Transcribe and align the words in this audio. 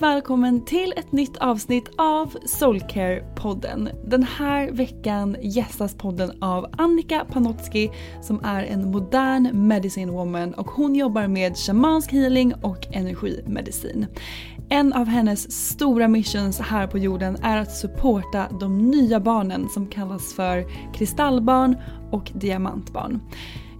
Och 0.00 0.06
välkommen 0.06 0.64
till 0.64 0.94
ett 0.96 1.12
nytt 1.12 1.36
avsnitt 1.36 1.90
av 1.96 2.36
Soulcare-podden. 2.46 3.88
Den 4.04 4.22
här 4.22 4.70
veckan 4.70 5.36
gästas 5.42 5.94
podden 5.94 6.42
av 6.42 6.66
Annika 6.78 7.26
Panotski 7.32 7.90
som 8.22 8.44
är 8.44 8.62
en 8.62 8.90
modern 8.90 9.68
medicine 9.68 10.12
woman 10.12 10.54
och 10.54 10.70
hon 10.70 10.94
jobbar 10.94 11.26
med 11.26 11.56
shamansk 11.56 12.12
healing 12.12 12.54
och 12.62 12.86
energimedicin. 12.92 14.06
En 14.68 14.92
av 14.92 15.06
hennes 15.06 15.68
stora 15.68 16.08
missions 16.08 16.60
här 16.60 16.86
på 16.86 16.98
jorden 16.98 17.36
är 17.42 17.56
att 17.56 17.76
supporta 17.76 18.48
de 18.60 18.90
nya 18.90 19.20
barnen 19.20 19.68
som 19.68 19.86
kallas 19.86 20.34
för 20.34 20.64
kristallbarn 20.94 21.76
och 22.10 22.30
diamantbarn. 22.34 23.20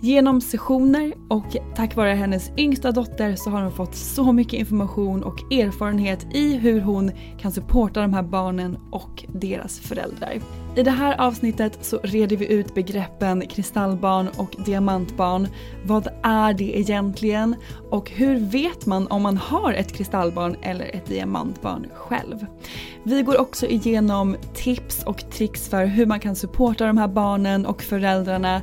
Genom 0.02 0.40
sessioner 0.40 1.14
och 1.28 1.56
tack 1.76 1.96
vare 1.96 2.14
hennes 2.14 2.50
yngsta 2.56 2.92
dotter 2.92 3.36
så 3.36 3.50
har 3.50 3.62
hon 3.62 3.72
fått 3.72 3.94
så 3.94 4.32
mycket 4.32 4.60
information 4.60 5.22
och 5.22 5.52
erfarenhet 5.52 6.26
i 6.34 6.56
hur 6.56 6.80
hon 6.80 7.10
kan 7.38 7.52
supporta 7.52 8.00
de 8.00 8.14
här 8.14 8.22
barnen 8.22 8.78
och 8.90 9.24
deras 9.28 9.80
föräldrar. 9.80 10.40
I 10.76 10.82
det 10.82 10.90
här 10.90 11.20
avsnittet 11.20 11.78
så 11.80 12.00
reder 12.02 12.36
vi 12.36 12.52
ut 12.52 12.74
begreppen 12.74 13.46
kristallbarn 13.46 14.28
och 14.36 14.56
diamantbarn. 14.64 15.48
Vad 15.84 16.08
är 16.22 16.54
det 16.54 16.78
egentligen? 16.78 17.56
Och 17.90 18.10
hur 18.10 18.38
vet 18.38 18.86
man 18.86 19.06
om 19.06 19.22
man 19.22 19.36
har 19.36 19.72
ett 19.72 19.92
kristallbarn 19.92 20.56
eller 20.62 20.96
ett 20.96 21.06
diamantbarn 21.06 21.86
själv? 21.94 22.46
Vi 23.02 23.22
går 23.22 23.40
också 23.40 23.66
igenom 23.66 24.36
tips 24.54 25.02
och 25.04 25.30
tricks 25.30 25.68
för 25.68 25.84
hur 25.84 26.06
man 26.06 26.20
kan 26.20 26.36
supporta 26.36 26.86
de 26.86 26.98
här 26.98 27.08
barnen 27.08 27.66
och 27.66 27.82
föräldrarna 27.82 28.62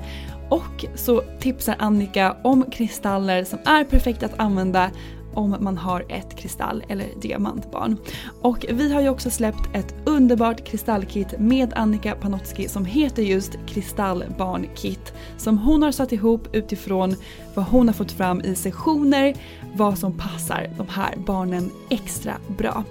och 0.50 0.86
så 0.96 1.24
tipsar 1.40 1.76
Annika 1.80 2.36
om 2.44 2.66
kristaller 2.72 3.44
som 3.44 3.60
är 3.66 3.84
perfekta 3.84 4.26
att 4.26 4.40
använda 4.40 4.92
om 5.38 5.56
man 5.60 5.78
har 5.78 6.06
ett 6.10 6.36
kristall 6.36 6.84
eller 6.88 7.08
diamantbarn. 7.22 7.98
Och 8.42 8.66
vi 8.70 8.94
har 8.94 9.02
ju 9.02 9.10
också 9.10 9.30
släppt 9.30 9.76
ett 9.76 9.96
underbart 10.06 10.64
kristallkit 10.64 11.40
med 11.40 11.74
Annika 11.76 12.16
Panotski 12.16 12.68
som 12.68 12.86
heter 12.86 13.24
just 13.24 13.52
Kristallbarnkit. 13.68 15.14
Som 15.38 15.58
hon 15.58 15.84
har 15.84 15.92
satt 15.92 16.12
ihop 16.12 16.56
utifrån 16.56 17.16
vad 17.56 17.66
hon 17.66 17.88
har 17.88 17.94
fått 17.94 18.12
fram 18.12 18.42
i 18.42 18.56
sessioner, 18.56 19.34
vad 19.76 19.98
som 19.98 20.18
passar 20.18 20.70
de 20.78 20.88
här 20.90 21.16
barnen 21.18 21.72
extra 21.90 22.34
bra. 22.58 22.84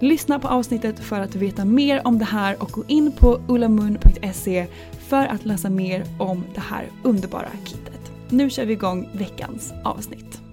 Lyssna 0.00 0.38
på 0.38 0.48
avsnittet 0.48 0.98
för 1.00 1.20
att 1.20 1.34
veta 1.34 1.64
mer 1.64 2.06
om 2.06 2.18
det 2.18 2.24
här 2.24 2.62
och 2.62 2.70
gå 2.70 2.84
in 2.88 3.12
på 3.12 3.40
ullamun.se 3.48 4.66
för 5.08 5.26
att 5.26 5.44
läsa 5.44 5.70
mer 5.70 6.04
om 6.18 6.44
det 6.54 6.60
här 6.60 6.86
underbara 7.02 7.48
kittet. 7.64 8.12
Nu 8.28 8.50
kör 8.50 8.66
vi 8.66 8.72
igång 8.72 9.08
veckans 9.12 9.72
avsnitt. 9.84 10.47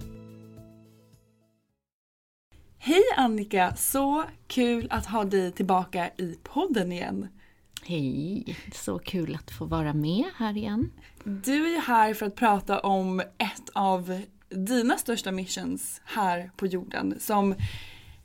Hej 2.88 3.04
Annika! 3.18 3.76
Så 3.76 4.24
kul 4.48 4.88
att 4.90 5.06
ha 5.06 5.24
dig 5.24 5.52
tillbaka 5.52 6.10
i 6.18 6.38
podden 6.44 6.92
igen. 6.92 7.28
Hej! 7.84 8.58
Så 8.74 9.00
kul 9.00 9.36
att 9.36 9.52
få 9.52 9.66
vara 9.66 9.94
med 9.94 10.26
här 10.36 10.58
igen. 10.58 10.92
Du 11.24 11.66
är 11.66 11.70
ju 11.70 11.80
här 11.80 12.14
för 12.14 12.26
att 12.26 12.36
prata 12.36 12.80
om 12.80 13.20
ett 13.20 13.70
av 13.74 14.22
dina 14.50 14.98
största 14.98 15.32
missions 15.32 16.02
här 16.06 16.52
på 16.58 16.68
jorden 16.68 17.16
som 17.20 17.56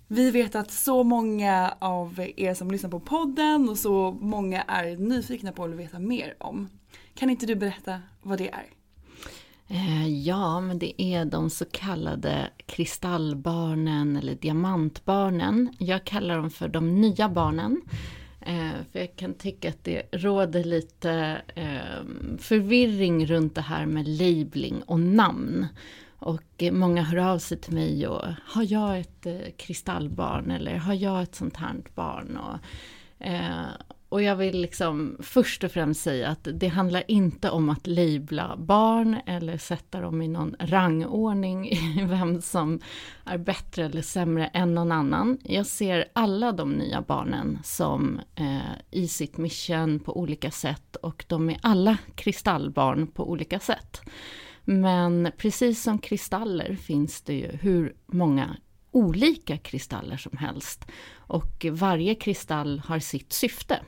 vi 0.09 0.31
vet 0.31 0.55
att 0.55 0.71
så 0.71 1.05
många 1.05 1.75
av 1.79 2.27
er 2.37 2.55
som 2.55 2.71
lyssnar 2.71 2.91
på 2.91 3.01
podden 3.01 3.69
och 3.69 3.79
så 3.79 4.13
många 4.21 4.63
är 4.63 4.97
nyfikna 4.97 5.53
på 5.53 5.65
att 5.65 5.71
veta 5.71 5.99
mer 5.99 6.35
om. 6.39 6.69
Kan 7.15 7.31
inte 7.31 7.47
du 7.47 7.55
berätta 7.55 8.01
vad 8.23 8.39
det 8.39 8.51
är? 8.51 8.67
Eh, 9.73 10.09
ja, 10.09 10.61
men 10.61 10.79
det 10.79 11.03
är 11.03 11.25
de 11.25 11.51
så 11.51 11.65
kallade 11.65 12.51
kristallbarnen 12.67 14.17
eller 14.17 14.35
diamantbarnen. 14.35 15.75
Jag 15.79 16.05
kallar 16.05 16.37
dem 16.37 16.51
för 16.51 16.69
de 16.69 17.01
nya 17.01 17.29
barnen. 17.29 17.81
Eh, 18.41 18.71
för 18.93 18.99
jag 18.99 19.17
kan 19.17 19.35
tycka 19.35 19.69
att 19.69 19.85
det 19.85 20.03
råder 20.13 20.65
lite 20.65 21.43
eh, 21.55 22.05
förvirring 22.39 23.27
runt 23.27 23.55
det 23.55 23.61
här 23.61 23.87
med 23.87 24.09
labeling 24.09 24.83
och 24.83 25.01
namn. 25.01 25.67
Och 26.19 26.63
många 26.73 27.03
hör 27.03 27.17
av 27.17 27.39
sig 27.39 27.59
till 27.59 27.75
mig 27.75 28.07
och 28.07 28.25
har 28.45 28.73
jag 28.73 29.01
ett 29.01 29.27
kristallbarn 29.57 30.51
eller 30.51 30.77
har 30.77 30.95
jag 30.95 31.23
ett 31.23 31.35
sånt 31.35 31.57
här 31.57 31.75
barn? 31.95 32.37
Och, 32.37 32.59
och 34.11 34.23
jag 34.23 34.37
vill 34.37 34.61
liksom 34.61 35.17
först 35.21 35.65
och 35.65 35.73
främst 35.73 36.03
säga 36.03 36.29
att 36.29 36.49
det 36.53 36.69
handlar 36.69 37.11
inte 37.11 37.51
om 37.51 37.71
att 37.71 37.87
labla 37.87 38.57
barn 38.57 39.17
eller 39.27 39.59
sätta 39.59 40.01
dem 40.01 40.23
i 40.23 40.29
någon 40.29 40.57
rangordning 40.59 41.69
i 41.71 42.05
vem 42.09 42.43
som 42.43 42.81
är 43.25 43.39
bättre 43.39 43.85
eller 43.85 44.03
sämre 44.03 44.47
än 44.47 44.75
någon 44.75 44.93
annan. 44.93 45.39
Jag 45.43 45.67
ser 45.67 46.05
alla 46.13 46.53
de 46.53 46.73
nya 46.73 47.03
barnen 47.03 47.59
som 47.65 48.21
eh, 48.35 48.59
i 48.91 49.09
sitt 49.09 49.37
mission 49.37 50.01
på 50.01 50.19
olika 50.19 50.51
sätt 50.51 50.97
och 50.97 51.25
de 51.29 51.51
är 51.51 51.59
alla 51.63 51.99
kristallbarn 52.15 53.07
på 53.07 53.31
olika 53.31 53.61
sätt. 53.61 54.01
Men 54.65 55.33
precis 55.37 55.83
som 55.83 55.99
kristaller 55.99 56.77
finns 56.77 57.23
det 57.23 57.35
ju 57.35 57.57
hur 57.57 57.95
många 58.07 58.57
olika 58.91 59.59
kristaller 59.59 60.17
som 60.17 60.37
helst. 60.37 60.87
Och 61.17 61.67
varje 61.71 62.15
kristall 62.15 62.83
har 62.85 62.99
sitt 62.99 63.33
syfte. 63.33 63.81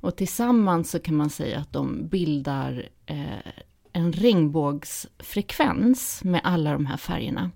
Och 0.00 0.16
tillsammans 0.16 0.90
så 0.90 0.98
kan 0.98 1.16
man 1.16 1.30
säga 1.30 1.58
att 1.58 1.72
de 1.72 2.08
bildar 2.08 2.88
eh, 3.06 3.52
en 3.92 4.12
regnbågsfrekvens 4.12 6.24
med 6.24 6.40
alla 6.44 6.72
de 6.72 6.86
här 6.86 6.96
färgerna. 6.96 7.50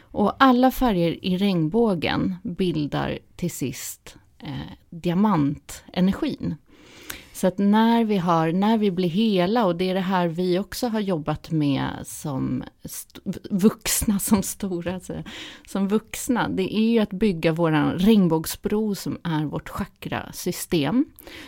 Och 0.00 0.42
alla 0.42 0.70
färger 0.70 1.24
i 1.24 1.36
regnbågen 1.36 2.36
bildar 2.42 3.18
till 3.36 3.50
sist 3.50 4.16
eh, 4.38 4.72
diamantenergin. 4.90 6.54
Så 7.42 7.48
att 7.48 7.58
när 7.58 8.04
vi, 8.04 8.16
har, 8.16 8.52
när 8.52 8.78
vi 8.78 8.90
blir 8.90 9.08
hela, 9.08 9.66
och 9.66 9.76
det 9.76 9.90
är 9.90 9.94
det 9.94 10.00
här 10.00 10.28
vi 10.28 10.58
också 10.58 10.88
har 10.88 11.00
jobbat 11.00 11.50
med 11.50 11.88
som 12.04 12.64
vuxna, 13.50 14.18
som 14.18 14.42
stora, 14.42 14.94
alltså, 14.94 15.22
som 15.68 15.88
vuxna, 15.88 16.48
det 16.48 16.76
är 16.76 16.90
ju 16.90 16.98
att 16.98 17.10
bygga 17.10 17.52
våran 17.52 17.92
regnbågsbro 17.92 18.94
som 18.94 19.18
är 19.22 19.44
vårt 19.44 19.68
chakrasystem. 19.68 21.04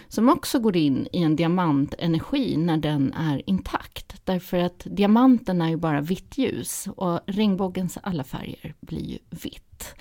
Som 0.09 0.29
också 0.29 0.59
går 0.59 0.77
in 0.77 1.09
i 1.13 1.23
en 1.23 1.37
diamantenergi 1.37 2.57
när 2.57 2.77
den 2.77 3.13
är 3.13 3.43
intakt. 3.47 4.04
Därför 4.25 4.59
att 4.59 4.87
diamanten 4.91 5.63
är 5.63 5.69
ju 5.69 5.77
bara 5.77 6.01
vitt 6.01 6.39
ljus 6.39 6.89
och 6.97 7.21
regnbågens 7.27 7.99
alla 8.03 8.25
färger 8.25 8.75
blir 8.81 9.05
ju 9.05 9.19
vitt. 9.31 9.95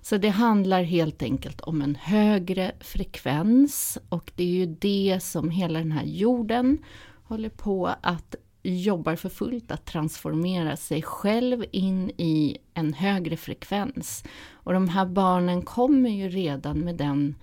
Så 0.00 0.16
det 0.16 0.28
handlar 0.28 0.82
helt 0.82 1.22
enkelt 1.22 1.60
om 1.60 1.82
en 1.82 1.94
högre 1.94 2.72
frekvens 2.80 3.98
och 4.08 4.32
det 4.34 4.42
är 4.42 4.48
ju 4.48 4.66
det 4.66 5.18
som 5.22 5.50
hela 5.50 5.78
den 5.78 5.92
här 5.92 6.04
jorden 6.04 6.78
håller 7.24 7.48
på 7.48 7.94
att 8.00 8.34
jobbar 8.62 9.16
för 9.16 9.28
fullt 9.28 9.70
att 9.70 9.86
transformera 9.86 10.76
sig 10.76 11.02
själv 11.02 11.64
in 11.70 12.10
i 12.10 12.58
en 12.74 12.94
högre 12.94 13.36
frekvens. 13.36 14.24
Och 14.52 14.72
de 14.72 14.88
här 14.88 15.06
barnen 15.06 15.62
kommer 15.62 16.10
ju 16.10 16.28
redan 16.28 16.78
med 16.78 16.96
den 16.96 17.34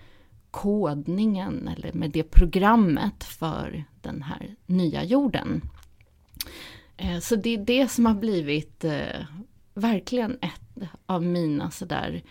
kodningen 0.51 1.67
eller 1.67 1.93
med 1.93 2.11
det 2.11 2.23
programmet 2.23 3.23
för 3.23 3.83
den 4.01 4.21
här 4.21 4.55
nya 4.65 5.03
jorden. 5.03 5.61
Eh, 6.97 7.19
så 7.19 7.35
det 7.35 7.49
är 7.49 7.57
det 7.57 7.87
som 7.87 8.05
har 8.05 8.13
blivit 8.13 8.83
eh, 8.83 9.25
verkligen 9.73 10.37
ett 10.41 10.89
av 11.05 11.23
mina 11.23 11.71
sådär 11.71 12.23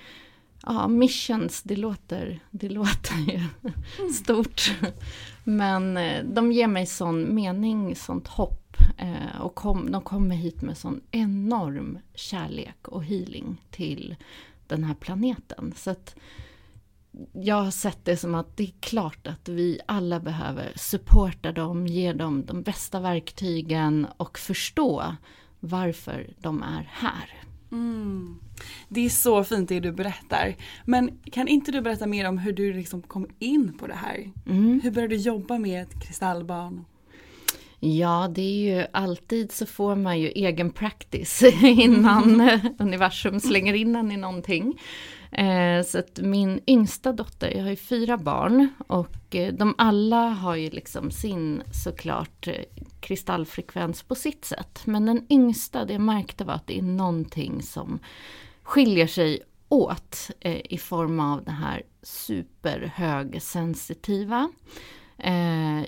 Ja, 0.67 0.89
missions, 0.89 1.63
det 1.63 1.77
låter, 1.77 2.41
det 2.51 2.69
låter 2.69 3.15
ju 3.17 3.41
mm. 3.99 4.13
stort. 4.13 4.73
Men 5.45 5.97
eh, 5.97 6.25
de 6.25 6.53
ger 6.53 6.67
mig 6.67 6.87
sån 6.87 7.35
mening, 7.35 7.97
sånt 7.97 8.29
hopp. 8.29 8.57
Och 9.41 9.55
kom, 9.55 9.91
de 9.91 10.03
kommer 10.03 10.37
hit 10.37 10.63
med 10.63 10.77
sån 10.77 11.01
enorm 11.11 11.99
kärlek 12.15 12.89
och 12.89 13.05
healing 13.05 13.57
till 13.71 14.17
den 14.67 14.85
här 14.85 14.95
planeten. 14.95 15.73
Så 15.77 15.91
att 15.91 16.17
jag 17.33 17.63
har 17.63 17.71
sett 17.71 18.05
det 18.05 18.17
som 18.17 18.35
att 18.35 18.57
det 18.57 18.63
är 18.63 18.73
klart 18.81 19.27
att 19.27 19.49
vi 19.49 19.81
alla 19.87 20.21
behöver 20.21 20.73
supporta 20.77 21.53
dem, 21.53 21.87
ge 21.87 22.13
dem 22.13 22.47
de 22.47 22.63
bästa 22.63 23.01
verktygen 23.01 24.07
och 24.17 24.39
förstå 24.39 25.17
varför 25.61 26.31
de 26.39 26.63
är 26.63 26.89
här. 26.93 27.35
Mm. 27.73 28.39
Det 28.89 29.01
är 29.01 29.09
så 29.09 29.45
fint 29.45 29.69
det 29.69 29.81
du 29.81 29.93
berättar. 29.93 30.57
Men 30.85 31.19
kan 31.33 31.49
inte 31.49 31.73
du 31.73 31.81
berätta 31.81 32.07
mer 32.07 32.29
om 32.29 32.39
hur 32.39 32.53
du 32.53 32.73
liksom 32.73 33.03
kom 33.03 33.27
in 33.39 33.79
på 33.79 33.87
det 33.87 33.95
här? 33.95 34.31
Mm. 34.47 34.81
Hur 34.83 34.91
började 34.91 35.15
du 35.17 35.21
jobba 35.21 35.59
med 35.59 35.83
ett 35.83 36.03
kristallbarn? 36.03 36.85
Ja, 37.81 38.31
det 38.35 38.43
är 38.43 38.77
ju 38.77 38.87
alltid 38.93 39.53
så 39.53 39.67
får 39.67 39.97
man 39.97 40.21
ju 40.21 40.29
egen 40.29 40.71
practice 40.71 41.43
innan 41.63 42.51
universum 42.79 43.41
slänger 43.41 43.75
in 43.75 43.97
en 43.97 44.13
i 44.13 44.17
någonting. 44.17 44.81
Eh, 45.33 45.83
så 45.85 45.99
att 45.99 46.19
min 46.19 46.61
yngsta 46.67 47.13
dotter, 47.13 47.51
jag 47.51 47.63
har 47.63 47.71
ju 47.71 47.77
fyra 47.77 48.17
barn 48.17 48.69
och 48.87 49.35
eh, 49.35 49.55
de 49.55 49.75
alla 49.79 50.29
har 50.29 50.57
ju 50.57 50.71
liksom 50.71 51.11
sin 51.11 51.63
såklart 51.85 52.47
eh, 52.47 52.55
kristallfrekvens 53.01 54.03
på 54.03 54.15
sitt 54.15 54.45
sätt. 54.45 54.83
Men 54.85 55.07
den 55.07 55.27
yngsta, 55.29 55.85
det 55.85 55.93
jag 55.93 56.03
märkte 56.03 56.45
var 56.45 56.55
att 56.55 56.67
det 56.67 56.79
är 56.79 56.83
någonting 56.83 57.63
som 57.63 57.99
skiljer 58.63 59.07
sig 59.07 59.41
åt 59.69 60.31
eh, 60.41 60.61
i 60.65 60.79
form 60.79 61.21
av 61.21 61.45
det 61.45 61.51
här 61.51 61.83
superhögsensitiva. 62.03 64.49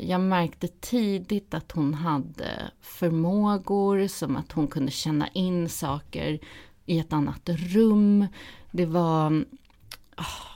Jag 0.00 0.20
märkte 0.20 0.68
tidigt 0.68 1.54
att 1.54 1.72
hon 1.72 1.94
hade 1.94 2.70
förmågor 2.80 4.06
som 4.06 4.36
att 4.36 4.52
hon 4.52 4.66
kunde 4.66 4.92
känna 4.92 5.28
in 5.28 5.68
saker 5.68 6.38
i 6.86 6.98
ett 6.98 7.12
annat 7.12 7.48
rum. 7.48 8.26
Det 8.72 8.86
var... 8.86 9.44
Oh, 10.16 10.52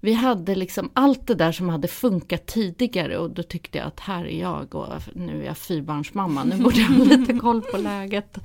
vi 0.00 0.12
hade 0.12 0.54
liksom 0.54 0.90
allt 0.94 1.26
det 1.26 1.34
där 1.34 1.52
som 1.52 1.68
hade 1.68 1.88
funkat 1.88 2.46
tidigare 2.46 3.18
och 3.18 3.30
då 3.30 3.42
tyckte 3.42 3.78
jag 3.78 3.86
att 3.86 4.00
här 4.00 4.24
är 4.24 4.40
jag 4.40 4.74
och 4.74 4.88
nu 5.14 5.42
är 5.42 5.46
jag 5.46 5.58
fyrbarnsmamma, 5.58 6.44
nu 6.44 6.56
borde 6.56 6.80
jag 6.80 6.88
ha 6.88 7.04
lite 7.16 7.32
koll 7.32 7.62
på 7.62 7.76
läget. 7.76 8.38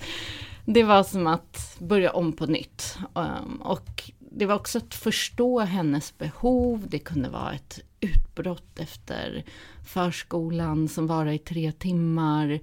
Det 0.65 0.83
var 0.83 1.03
som 1.03 1.27
att 1.27 1.77
börja 1.79 2.11
om 2.11 2.33
på 2.33 2.45
nytt. 2.45 2.97
Um, 3.13 3.61
och 3.61 4.11
det 4.19 4.45
var 4.45 4.55
också 4.55 4.77
att 4.77 4.93
förstå 4.93 5.59
hennes 5.59 6.17
behov. 6.17 6.85
Det 6.87 6.99
kunde 6.99 7.29
vara 7.29 7.53
ett 7.53 7.79
utbrott 7.99 8.79
efter 8.79 9.43
förskolan 9.93 10.87
som 10.87 11.07
varar 11.07 11.31
i 11.31 11.37
tre 11.37 11.71
timmar. 11.71 12.59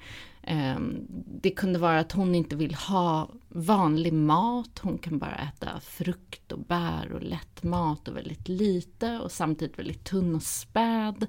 Ehm, 0.50 1.06
det 1.42 1.50
kunde 1.50 1.78
vara 1.78 1.98
att 1.98 2.12
hon 2.12 2.34
inte 2.34 2.56
vill 2.56 2.74
ha 2.74 3.30
vanlig 3.48 4.12
mat. 4.12 4.78
Hon 4.82 4.98
kan 4.98 5.18
bara 5.18 5.36
äta 5.36 5.80
frukt 5.80 6.52
och 6.52 6.58
bär 6.58 7.12
och 7.12 7.22
lätt 7.22 7.62
mat 7.62 8.08
och 8.08 8.16
väldigt 8.16 8.48
lite 8.48 9.18
och 9.18 9.32
samtidigt 9.32 9.78
väldigt 9.78 10.04
tunn 10.04 10.34
och 10.34 10.42
späd. 10.42 11.26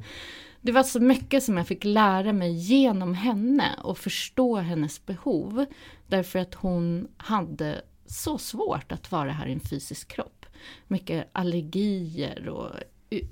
Det 0.62 0.72
var 0.72 0.84
så 0.84 1.00
mycket 1.00 1.44
som 1.44 1.58
jag 1.58 1.68
fick 1.68 1.84
lära 1.84 2.34
mig 2.34 2.52
genom 2.54 3.14
henne 3.14 3.80
och 3.84 3.98
förstå 3.98 4.56
hennes 4.56 5.06
behov. 5.06 5.66
Därför 6.08 6.40
att 6.40 6.54
hon 6.54 7.08
hade 7.18 7.82
så 8.06 8.38
svårt 8.38 8.92
att 8.92 9.12
vara 9.12 9.32
här 9.32 9.48
i 9.48 9.54
en 9.54 9.60
fysisk 9.60 10.08
kropp. 10.08 10.46
Mycket 10.88 11.30
allergier 11.32 12.50
och 12.50 12.72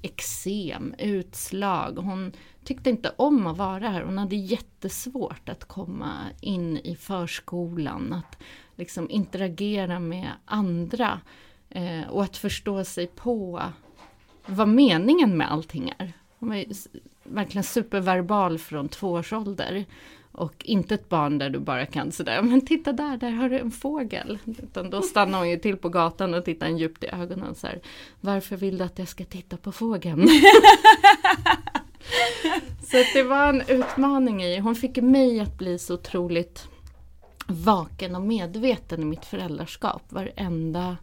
eksem, 0.02 0.96
utslag. 0.98 1.98
Hon 1.98 2.32
tyckte 2.64 2.90
inte 2.90 3.14
om 3.16 3.48
att 3.48 3.58
vara 3.58 3.90
här. 3.90 4.02
Hon 4.02 4.18
hade 4.18 4.36
jättesvårt 4.36 5.50
att 5.50 5.66
komma 5.66 6.14
in 6.42 6.78
i 6.78 6.96
förskolan, 6.96 8.14
att 8.14 8.44
liksom 8.76 9.10
interagera 9.10 10.00
med 10.00 10.32
andra 10.46 11.20
eh, 11.70 12.08
och 12.10 12.24
att 12.24 12.38
förstå 12.38 12.84
sig 12.84 13.08
på 13.08 13.62
vad 14.46 14.68
meningen 14.68 15.38
med 15.38 15.52
allting 15.52 15.94
är. 15.98 16.14
Hon 16.40 16.50
var 16.50 16.66
verkligen 17.24 17.64
superverbal 17.64 18.58
från 18.58 18.90
två 18.90 19.12
års 19.12 19.34
ålder. 19.34 19.86
Och 20.38 20.66
inte 20.66 20.94
ett 20.94 21.10
barn 21.10 21.38
där 21.38 21.50
du 21.50 21.60
bara 21.60 21.86
kan 21.86 22.12
sådär, 22.12 22.42
men 22.42 22.66
titta 22.66 22.92
där, 22.92 23.18
där 23.18 23.32
har 23.32 23.50
du 23.50 23.60
en 23.60 23.72
fågel. 23.72 24.40
Utan 24.46 24.90
då 24.90 25.02
stannar 25.02 25.40
hon 25.40 25.50
ju 25.50 25.58
till 25.58 25.78
på 25.78 25.90
gatan 25.90 26.34
och 26.34 26.46
tittar 26.46 26.68
en 26.68 26.78
djupt 26.78 27.04
i 27.04 27.08
ögonen 27.08 27.56
så 27.56 27.68
här, 27.68 27.82
Varför 28.22 28.58
vill 28.58 28.78
du 28.78 28.84
att 28.84 29.00
jag 29.00 29.08
ska 29.08 29.26
titta 29.26 29.58
på 29.58 29.72
fågeln? 29.72 30.28
så 32.84 32.98
det 33.14 33.24
var 33.24 33.50
en 33.50 33.62
utmaning 33.68 34.44
i, 34.44 34.60
hon 34.60 34.76
fick 34.76 34.98
mig 34.98 35.40
att 35.40 35.58
bli 35.58 35.80
så 35.80 35.94
otroligt 35.94 36.68
vaken 37.48 38.16
och 38.16 38.22
medveten 38.22 39.02
i 39.02 39.06
mitt 39.06 39.26
föräldraskap. 39.26 40.02
Varenda 40.10 40.98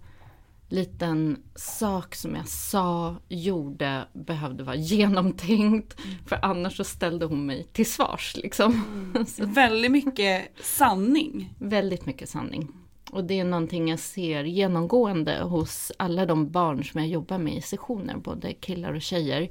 liten 0.75 1.43
sak 1.55 2.15
som 2.15 2.35
jag 2.35 2.49
sa, 2.49 3.17
gjorde, 3.29 4.05
behövde 4.13 4.65
vara 4.65 4.77
genomtänkt. 4.77 6.01
För 6.27 6.39
annars 6.43 6.77
så 6.77 6.85
ställde 6.85 7.27
hon 7.27 7.47
mig 7.47 7.67
till 7.73 7.93
svars. 7.93 8.37
Liksom. 8.37 8.73
Mm. 9.15 9.27
väldigt 9.55 9.93
mycket 9.93 10.51
sanning. 10.63 11.55
Väldigt 11.59 12.07
mycket 12.07 12.29
sanning. 12.29 12.73
Och 13.11 13.25
det 13.25 13.41
är 13.41 13.45
någonting 13.45 13.89
jag 13.89 13.99
ser 13.99 14.45
genomgående 14.45 15.43
hos 15.43 15.93
alla 15.99 16.27
de 16.27 16.51
barn 16.51 16.85
som 16.85 17.01
jag 17.01 17.09
jobbar 17.09 17.39
med 17.39 17.57
i 17.57 17.61
sessioner, 17.61 18.17
både 18.17 18.53
killar 18.53 18.95
och 18.95 19.03
tjejer. 19.03 19.49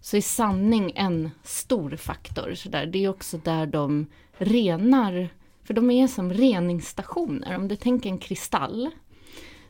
Så 0.00 0.16
är 0.16 0.20
sanning 0.20 0.92
en 0.94 1.30
stor 1.42 1.96
faktor. 1.96 2.54
Så 2.54 2.68
där. 2.68 2.86
Det 2.86 3.04
är 3.04 3.08
också 3.08 3.38
där 3.38 3.66
de 3.66 4.06
renar, 4.32 5.28
för 5.64 5.74
de 5.74 5.90
är 5.90 6.06
som 6.06 6.32
reningsstationer. 6.32 7.56
Om 7.56 7.68
du 7.68 7.76
tänker 7.76 8.10
en 8.10 8.18
kristall 8.18 8.90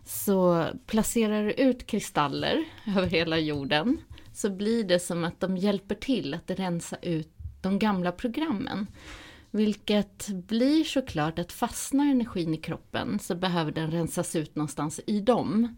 så 0.09 0.67
placerar 0.87 1.45
du 1.45 1.53
ut 1.53 1.87
kristaller 1.87 2.65
över 2.87 3.07
hela 3.07 3.39
jorden. 3.39 3.99
så 4.33 4.51
blir 4.51 4.85
det 4.85 4.99
som 4.99 5.25
att 5.25 5.41
de 5.41 5.57
hjälper 5.57 5.95
till 5.95 6.35
att 6.35 6.51
rensa 6.51 6.97
ut 7.03 7.33
de 7.63 7.79
gamla 7.79 8.13
programmen. 8.13 8.87
Vilket 9.51 10.29
blir 10.29 10.85
såklart 10.85 11.39
att 11.39 11.53
fastnar 11.53 12.05
energin 12.05 12.55
i 12.55 12.57
kroppen 12.57 13.19
så 13.19 13.35
behöver 13.35 13.73
den 13.73 13.91
rensas 13.91 14.37
ut 14.37 14.57
någonstans 14.57 15.01
i 15.07 15.21
dem. 15.21 15.77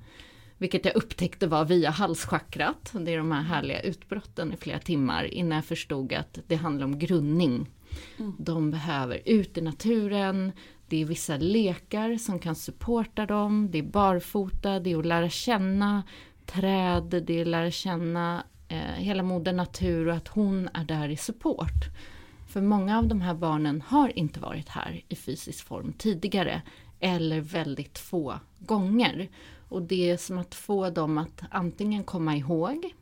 Vilket 0.58 0.84
jag 0.84 0.96
upptäckte 0.96 1.46
var 1.46 1.64
via 1.64 1.90
halschakrat. 1.90 2.92
Det 2.92 3.12
är 3.12 3.18
de 3.18 3.32
här 3.32 3.42
härliga 3.42 3.80
utbrotten 3.80 4.52
i 4.52 4.56
flera 4.56 4.78
timmar 4.78 5.24
innan 5.24 5.56
jag 5.56 5.64
förstod 5.64 6.12
att 6.12 6.38
det 6.46 6.56
handlar 6.56 6.84
om 6.84 6.98
grundning. 6.98 7.70
Mm. 8.18 8.34
De 8.38 8.70
behöver 8.70 9.20
ut 9.24 9.58
i 9.58 9.60
naturen, 9.60 10.52
det 10.90 11.02
är 11.02 11.04
vissa 11.04 11.36
lekar 11.36 12.16
som 12.16 12.38
kan 12.38 12.54
supporta 12.54 13.26
dem, 13.26 13.68
det 13.70 13.78
är 13.78 13.82
barfota, 13.82 14.80
det 14.80 14.92
är 14.92 14.98
att 14.98 15.06
lära 15.06 15.28
känna 15.28 16.02
träd, 16.46 17.22
det 17.26 17.38
är 17.38 17.40
att 17.40 17.46
lära 17.46 17.70
känna 17.70 18.44
eh, 18.68 18.78
hela 18.78 19.22
moder 19.22 19.52
natur 19.52 20.08
och 20.08 20.14
att 20.14 20.28
hon 20.28 20.68
är 20.74 20.84
där 20.84 21.08
i 21.08 21.16
support. 21.16 21.84
För 22.48 22.60
många 22.60 22.98
av 22.98 23.06
de 23.06 23.20
här 23.20 23.34
barnen 23.34 23.80
har 23.86 24.18
inte 24.18 24.40
varit 24.40 24.68
här 24.68 25.02
i 25.08 25.16
fysisk 25.16 25.66
form 25.66 25.92
tidigare 25.98 26.62
eller 27.00 27.40
väldigt 27.40 27.98
få 27.98 28.38
gånger. 28.58 29.28
Och 29.68 29.82
det 29.82 30.10
är 30.10 30.16
som 30.16 30.38
att 30.38 30.54
få 30.54 30.90
dem 30.90 31.18
att 31.18 31.42
antingen 31.50 32.04
komma 32.04 32.36
ihåg 32.36 32.94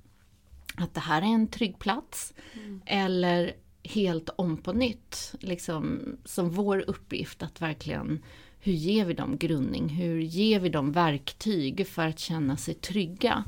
att 0.77 0.95
det 0.95 1.01
här 1.01 1.23
är 1.23 1.27
en 1.27 1.49
trygg 1.49 1.79
plats 1.79 2.35
mm. 2.55 2.81
eller 2.87 3.53
helt 3.89 4.29
om 4.37 4.57
på 4.57 4.73
nytt. 4.73 5.35
Liksom, 5.41 6.01
som 6.25 6.51
vår 6.51 6.85
uppgift 6.87 7.43
att 7.43 7.63
verkligen, 7.63 8.23
hur 8.69 8.75
ger 8.75 9.05
vi 9.05 9.15
dem 9.15 9.37
grundning? 9.37 9.89
Hur 9.89 10.21
ger 10.21 10.61
vi 10.61 10.69
dem 10.69 10.93
verktyg 10.93 11.87
för 11.87 12.07
att 12.07 12.19
känna 12.19 12.57
sig 12.57 12.75
trygga? 12.75 13.45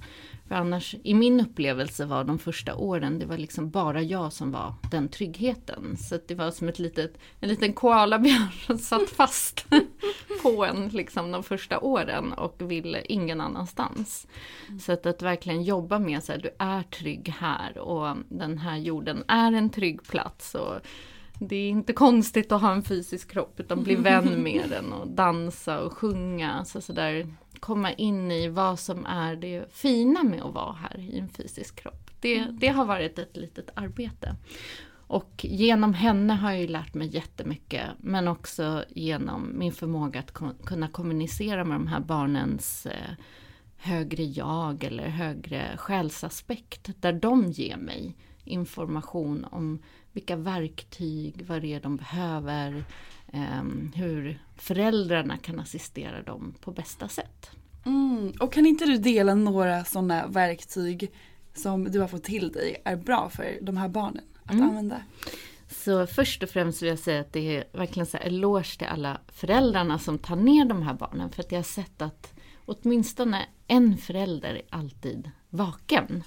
För 0.49 0.55
annars, 0.55 0.95
i 1.03 1.15
min 1.15 1.41
upplevelse 1.41 2.05
var 2.05 2.25
de 2.25 2.39
första 2.39 2.75
åren, 2.75 3.19
det 3.19 3.27
var 3.27 3.37
liksom 3.37 3.71
bara 3.71 4.03
jag 4.03 4.33
som 4.33 4.53
var 4.53 4.75
den 4.91 5.09
tryggheten. 5.09 5.97
Så 5.97 6.19
det 6.29 6.35
var 6.35 6.51
som 6.51 6.69
ett 6.69 6.79
litet, 6.79 7.19
en 7.41 7.49
liten 7.49 7.73
koalabjörn 7.73 8.51
som 8.67 8.79
satt 8.79 9.11
fast 9.11 9.67
på 10.43 10.65
en 10.65 10.89
liksom 10.89 11.33
de 11.33 11.43
första 11.43 11.81
åren 11.81 12.33
och 12.33 12.71
ville 12.71 13.03
ingen 13.05 13.41
annanstans. 13.41 14.27
Mm. 14.69 14.81
Så 14.81 14.93
att, 14.93 15.07
att 15.07 15.23
verkligen 15.23 15.63
jobba 15.63 15.99
med 15.99 16.23
så 16.23 16.33
här, 16.33 16.39
du 16.39 16.51
är 16.59 16.83
trygg 16.83 17.35
här 17.39 17.79
och 17.79 18.17
den 18.29 18.59
här 18.59 18.77
jorden 18.77 19.25
är 19.29 19.53
en 19.53 19.71
trygg 19.71 20.03
plats. 20.03 20.55
Och 20.55 20.81
det 21.43 21.57
är 21.57 21.69
inte 21.69 21.93
konstigt 21.93 22.53
att 22.53 22.61
ha 22.61 22.73
en 22.73 22.83
fysisk 22.83 23.31
kropp 23.31 23.61
utan 23.61 23.83
bli 23.83 23.95
vän 23.95 24.43
med 24.43 24.71
den 24.71 24.93
och 24.93 25.09
dansa 25.09 25.81
och 25.81 25.93
sjunga. 25.93 26.65
Så, 26.65 26.81
så 26.81 26.93
där, 26.93 27.35
komma 27.61 27.93
in 27.93 28.31
i 28.31 28.49
vad 28.49 28.79
som 28.79 29.07
är 29.07 29.37
det 29.37 29.73
fina 29.73 30.23
med 30.23 30.43
att 30.43 30.55
vara 30.55 30.73
här 30.73 31.01
i 31.01 31.19
en 31.19 31.29
fysisk 31.29 31.77
kropp. 31.77 32.11
Det, 32.21 32.37
mm. 32.37 32.59
det 32.61 32.69
har 32.69 32.85
varit 32.85 33.19
ett 33.19 33.37
litet 33.37 33.71
arbete. 33.75 34.37
Och 34.91 35.47
genom 35.49 35.95
henne 35.95 36.33
har 36.33 36.51
jag 36.51 36.61
ju 36.61 36.67
lärt 36.67 36.95
mig 36.95 37.15
jättemycket, 37.15 37.87
men 37.99 38.29
också 38.29 38.85
genom 38.89 39.59
min 39.59 39.73
förmåga 39.73 40.21
att 40.21 40.33
kunna 40.65 40.89
kommunicera 40.89 41.65
med 41.65 41.77
de 41.77 41.87
här 41.87 42.01
barnens 42.01 42.87
eh, 42.87 43.15
högre 43.77 44.25
jag 44.25 44.85
eller 44.85 45.09
högre 45.09 45.77
själsaspekt, 45.77 46.91
där 47.01 47.13
de 47.13 47.51
ger 47.51 47.77
mig 47.77 48.17
information 48.45 49.47
om 49.51 49.79
vilka 50.13 50.37
verktyg, 50.37 51.45
vad 51.47 51.63
det 51.63 51.75
är 51.75 51.81
de 51.81 51.97
behöver, 51.97 52.85
Ehm, 53.33 53.93
hur 53.95 54.39
föräldrarna 54.57 55.37
kan 55.39 55.61
assistera 55.61 56.23
dem 56.23 56.55
på 56.61 56.73
bästa 56.73 57.09
sätt. 57.09 57.51
Mm. 57.87 58.33
Och 58.41 58.53
kan 58.53 58.67
inte 58.67 58.85
du 58.85 58.97
dela 58.97 59.35
några 59.35 59.85
sådana 59.85 60.27
verktyg 60.27 61.11
som 61.55 61.85
du 61.85 62.01
har 62.01 62.09
fått 62.09 62.25
till 62.25 62.53
dig 62.53 62.83
är 62.85 62.97
bra 62.97 63.29
för 63.29 63.59
de 63.63 63.77
här 63.77 63.89
barnen 63.89 64.25
att 64.45 64.53
mm. 64.53 64.69
använda? 64.69 65.03
Så 65.69 66.07
först 66.07 66.43
och 66.43 66.49
främst 66.49 66.83
vill 66.83 66.89
jag 66.89 66.99
säga 66.99 67.21
att 67.21 67.33
det 67.33 67.57
är 67.57 67.65
verkligen 67.73 68.07
så 68.07 68.17
här 68.17 68.25
eloge 68.25 68.79
till 68.79 68.87
alla 68.87 69.21
föräldrarna 69.29 69.99
som 69.99 70.19
tar 70.19 70.37
ner 70.37 70.65
de 70.65 70.83
här 70.83 70.95
barnen. 70.95 71.31
För 71.31 71.43
att 71.43 71.53
jag 71.53 71.59
har 71.59 71.65
sett 71.65 72.03
att 72.03 72.35
åtminstone 72.65 73.47
en 73.67 73.97
förälder 73.97 74.55
är 74.55 74.63
alltid 74.71 75.31
vaken. 75.51 76.25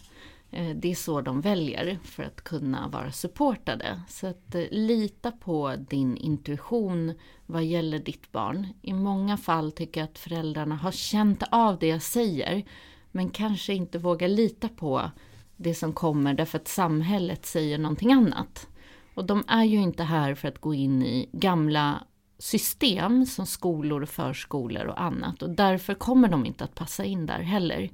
Eh, 0.53 0.75
det 0.75 0.91
är 0.91 0.95
så 0.95 1.21
de 1.21 1.41
väljer 1.41 1.99
för 2.03 2.23
att 2.23 2.41
kunna 2.41 2.87
vara 2.87 3.11
supportade. 3.11 4.01
Så 4.09 4.27
att 4.27 4.55
eh, 4.55 4.63
lita 4.71 5.31
på 5.31 5.75
din 5.89 6.17
intuition 6.17 7.13
vad 7.45 7.63
gäller 7.63 7.99
ditt 7.99 8.31
barn. 8.31 8.67
I 8.81 8.93
många 8.93 9.37
fall 9.37 9.71
tycker 9.71 10.01
jag 10.01 10.09
att 10.09 10.19
föräldrarna 10.19 10.75
har 10.75 10.91
känt 10.91 11.43
av 11.51 11.79
det 11.79 11.87
jag 11.87 12.01
säger 12.01 12.63
men 13.11 13.29
kanske 13.29 13.73
inte 13.73 13.99
vågar 13.99 14.27
lita 14.27 14.69
på 14.69 15.11
det 15.55 15.73
som 15.73 15.93
kommer 15.93 16.33
därför 16.33 16.57
att 16.57 16.67
samhället 16.67 17.45
säger 17.45 17.77
någonting 17.77 18.11
annat. 18.11 18.67
Och 19.13 19.25
de 19.25 19.43
är 19.47 19.63
ju 19.63 19.81
inte 19.81 20.03
här 20.03 20.35
för 20.35 20.47
att 20.47 20.61
gå 20.61 20.73
in 20.73 21.03
i 21.03 21.29
gamla 21.31 22.03
system 22.39 23.25
som 23.25 23.45
skolor, 23.45 24.03
och 24.03 24.09
förskolor 24.09 24.85
och 24.85 25.01
annat 25.01 25.41
och 25.41 25.49
därför 25.49 25.93
kommer 25.93 26.27
de 26.27 26.45
inte 26.45 26.63
att 26.63 26.75
passa 26.75 27.05
in 27.05 27.25
där 27.25 27.39
heller. 27.39 27.89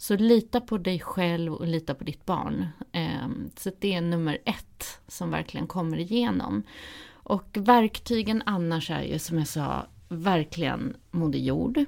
Så 0.00 0.16
lita 0.16 0.60
på 0.60 0.78
dig 0.78 1.00
själv 1.00 1.54
och 1.54 1.66
lita 1.66 1.94
på 1.94 2.04
ditt 2.04 2.26
barn. 2.26 2.66
Ehm, 2.92 3.50
så 3.56 3.70
det 3.78 3.94
är 3.94 4.00
nummer 4.00 4.38
ett 4.44 5.00
som 5.08 5.30
verkligen 5.30 5.66
kommer 5.66 5.98
igenom. 5.98 6.62
Och 7.12 7.48
verktygen 7.54 8.42
annars 8.46 8.90
är 8.90 9.02
ju 9.02 9.18
som 9.18 9.38
jag 9.38 9.48
sa 9.48 9.86
verkligen 10.08 10.96
Moder 11.10 11.38
Jord. 11.38 11.84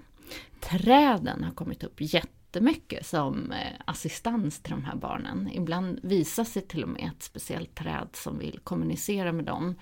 Träden 0.61 1.45
har 1.45 1.51
kommit 1.51 1.85
upp 1.85 2.01
jättemycket 2.01 3.07
som 3.07 3.53
eh, 3.53 3.81
assistans 3.85 4.61
till 4.61 4.73
de 4.73 4.85
här 4.85 4.97
barnen. 4.97 5.51
Ibland 5.53 6.01
visar 6.03 6.45
sig 6.45 6.63
till 6.63 6.83
och 6.83 6.89
med 6.89 7.11
ett 7.17 7.23
speciellt 7.23 7.75
träd 7.75 8.09
som 8.13 8.39
vill 8.39 8.61
kommunicera 8.65 9.33
med 9.33 9.45
dem 9.45 9.75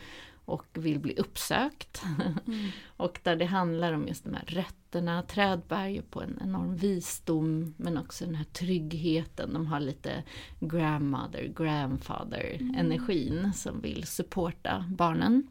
och 0.51 0.67
vill 0.73 0.99
bli 0.99 1.15
uppsökt. 1.17 2.03
Mm. 2.19 2.69
och 2.97 3.21
där 3.23 3.37
det 3.37 3.45
handlar 3.45 3.93
om 3.93 4.09
just 4.09 4.25
de 4.25 4.35
här 4.35 4.45
rötterna. 4.47 5.23
Träd 5.23 5.61
bär 5.69 5.89
ju 5.89 6.03
på 6.03 6.23
en 6.23 6.39
enorm 6.43 6.77
visdom 6.77 7.75
men 7.77 7.99
också 7.99 8.25
den 8.25 8.35
här 8.35 8.45
tryggheten. 8.45 9.53
De 9.53 9.67
har 9.67 9.81
lite 9.81 10.23
grandmother, 10.61 11.53
grandfather 11.57 12.57
mm. 12.61 12.75
energin 12.75 13.53
som 13.55 13.81
vill 13.81 14.07
supporta 14.07 14.85
barnen. 14.89 15.47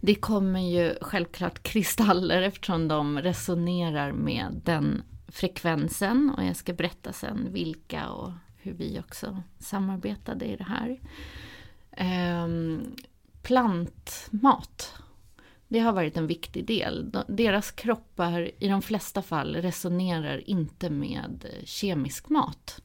Det 0.00 0.14
kommer 0.14 0.60
ju 0.60 0.94
självklart 1.00 1.62
kristaller 1.62 2.42
eftersom 2.42 2.88
de 2.88 3.18
resonerar 3.18 4.12
med 4.12 4.60
den 4.64 5.02
frekvensen 5.28 6.34
och 6.36 6.44
jag 6.44 6.56
ska 6.56 6.72
berätta 6.72 7.12
sen 7.12 7.52
vilka 7.52 8.08
och 8.08 8.32
hur 8.56 8.72
vi 8.72 9.00
också 9.00 9.42
samarbetade 9.58 10.44
i 10.44 10.56
det 10.56 10.64
här. 10.64 11.00
Um, 12.44 12.94
plantmat. 13.44 14.94
Det 15.68 15.78
har 15.78 15.92
varit 15.92 16.16
en 16.16 16.26
viktig 16.26 16.66
del. 16.66 17.10
Deras 17.28 17.70
kroppar 17.70 18.50
i 18.58 18.68
de 18.68 18.82
flesta 18.82 19.22
fall 19.22 19.56
resonerar 19.56 20.50
inte 20.50 20.90
med 20.90 21.44
eh, 21.44 21.64
kemisk 21.64 22.28
mat. 22.28 22.82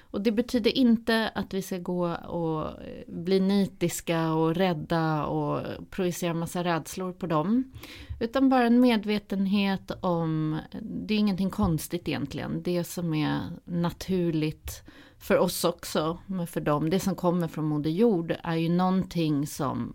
Och 0.00 0.20
det 0.20 0.32
betyder 0.32 0.78
inte 0.78 1.28
att 1.34 1.54
vi 1.54 1.62
ska 1.62 1.78
gå 1.78 2.14
och 2.14 2.66
eh, 2.66 3.04
bli 3.06 3.40
nitiska 3.40 4.32
och 4.32 4.54
rädda 4.54 5.26
och 5.26 5.60
projicera 5.90 6.34
massa 6.34 6.64
rädslor 6.64 7.12
på 7.12 7.26
dem. 7.26 7.72
Utan 8.20 8.48
bara 8.48 8.66
en 8.66 8.80
medvetenhet 8.80 9.90
om, 10.00 10.54
eh, 10.54 10.80
det 10.82 11.14
är 11.14 11.18
ingenting 11.18 11.50
konstigt 11.50 12.08
egentligen, 12.08 12.62
det 12.62 12.84
som 12.84 13.14
är 13.14 13.40
naturligt 13.64 14.82
för 15.22 15.38
oss 15.38 15.64
också, 15.64 16.18
men 16.26 16.46
för 16.46 16.60
dem, 16.60 16.90
det 16.90 17.00
som 17.00 17.14
kommer 17.14 17.48
från 17.48 17.64
Moder 17.64 17.90
Jord 17.90 18.36
är 18.42 18.56
ju 18.56 18.68
någonting 18.68 19.46
som 19.46 19.92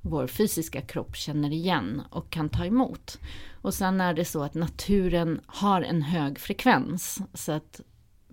vår 0.00 0.26
fysiska 0.26 0.80
kropp 0.80 1.16
känner 1.16 1.50
igen 1.50 2.02
och 2.10 2.30
kan 2.30 2.48
ta 2.48 2.64
emot. 2.64 3.18
Och 3.62 3.74
sen 3.74 4.00
är 4.00 4.14
det 4.14 4.24
så 4.24 4.42
att 4.42 4.54
naturen 4.54 5.40
har 5.46 5.82
en 5.82 6.02
hög 6.02 6.38
frekvens. 6.38 7.18
Så 7.34 7.52
att 7.52 7.80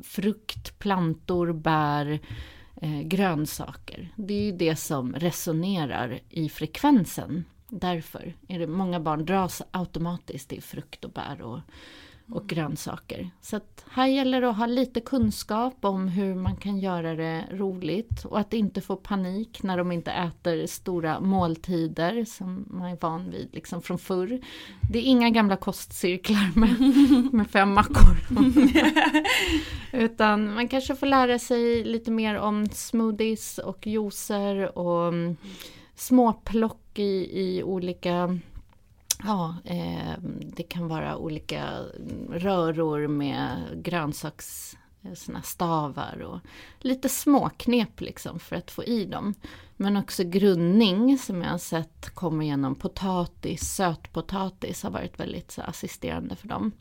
frukt, 0.04 0.80
plantor, 0.80 1.54
bär, 1.54 2.20
eh, 2.76 3.02
grönsaker, 3.02 4.14
det 4.16 4.34
är 4.34 4.44
ju 4.44 4.52
det 4.52 4.76
som 4.76 5.14
resonerar 5.14 6.20
i 6.30 6.50
frekvensen. 6.50 7.46
Därför 7.70 8.36
är 8.48 8.60
det 8.60 8.68
många 8.68 9.00
barn 9.00 9.26
dras 9.26 9.62
automatiskt 9.72 10.50
till 10.50 10.64
frukt 10.64 11.06
och 11.06 11.12
bär 11.12 11.42
och 11.42 11.60
och 12.30 12.48
grönsaker. 12.48 13.30
Så 13.42 13.56
att 13.56 13.86
här 13.90 14.08
gäller 14.08 14.42
det 14.42 14.50
att 14.50 14.58
ha 14.58 14.66
lite 14.66 15.02
kunskap 15.02 15.86
om 15.86 16.08
hur 16.08 16.36
man 16.36 16.56
kan 16.56 16.80
göra 16.80 17.16
det 17.16 17.46
roligt 17.52 18.26
och 18.26 18.40
att 18.40 18.54
inte 18.54 18.82
få 18.82 18.96
panik 18.96 19.64
när 19.64 19.78
de 19.78 19.92
inte 19.92 20.12
äter 20.12 20.68
stora 20.68 21.20
måltider 21.20 22.26
som 22.26 22.66
man 22.68 22.92
är 22.92 22.98
van 23.02 23.30
vid 23.30 23.50
liksom 23.54 23.82
från 23.82 23.98
förr. 23.98 24.40
Det 24.92 25.00
är 25.00 25.04
inga 25.04 25.30
gamla 25.30 25.56
kostcirklar 25.56 26.60
med, 26.60 27.34
med 27.34 27.50
fem 27.50 27.74
mackor. 27.74 28.18
Utan 30.04 30.54
man 30.54 30.68
kanske 30.68 30.96
får 30.96 31.08
lära 31.08 31.40
sig 31.40 31.84
lite 31.84 32.12
mer 32.12 32.36
om 32.36 32.70
smoothies 32.70 33.58
och 33.58 33.88
juicer 33.88 34.78
och 34.78 35.14
småplock 35.96 37.00
i, 37.00 37.42
i 37.42 37.64
olika 37.64 38.40
Ja, 39.24 39.56
eh, 39.66 40.14
det 40.56 40.64
kan 40.64 40.88
vara 40.88 41.18
olika 41.18 41.80
röror 42.30 43.08
med 43.08 43.58
grönsaks 43.76 44.78
eh, 45.04 45.14
såna 45.14 45.42
stavar 45.42 46.22
och 46.22 46.40
lite 46.80 47.10
småknep 47.10 48.02
liksom 48.02 48.40
för 48.40 48.56
att 48.56 48.72
få 48.72 48.84
i 48.84 49.06
dem. 49.06 49.34
Men 49.78 49.98
också 49.98 50.24
grunning 50.24 51.18
som 51.18 51.42
jag 51.42 51.50
har 51.50 51.58
sett 51.58 52.10
kommer 52.10 52.46
genom 52.46 52.76
potatis, 52.76 53.62
sötpotatis 53.62 54.84
har 54.84 54.92
varit 54.92 55.20
väldigt 55.20 55.52
så, 55.52 55.62
assisterande 55.62 56.36
för 56.36 56.48
dem. 56.48 56.72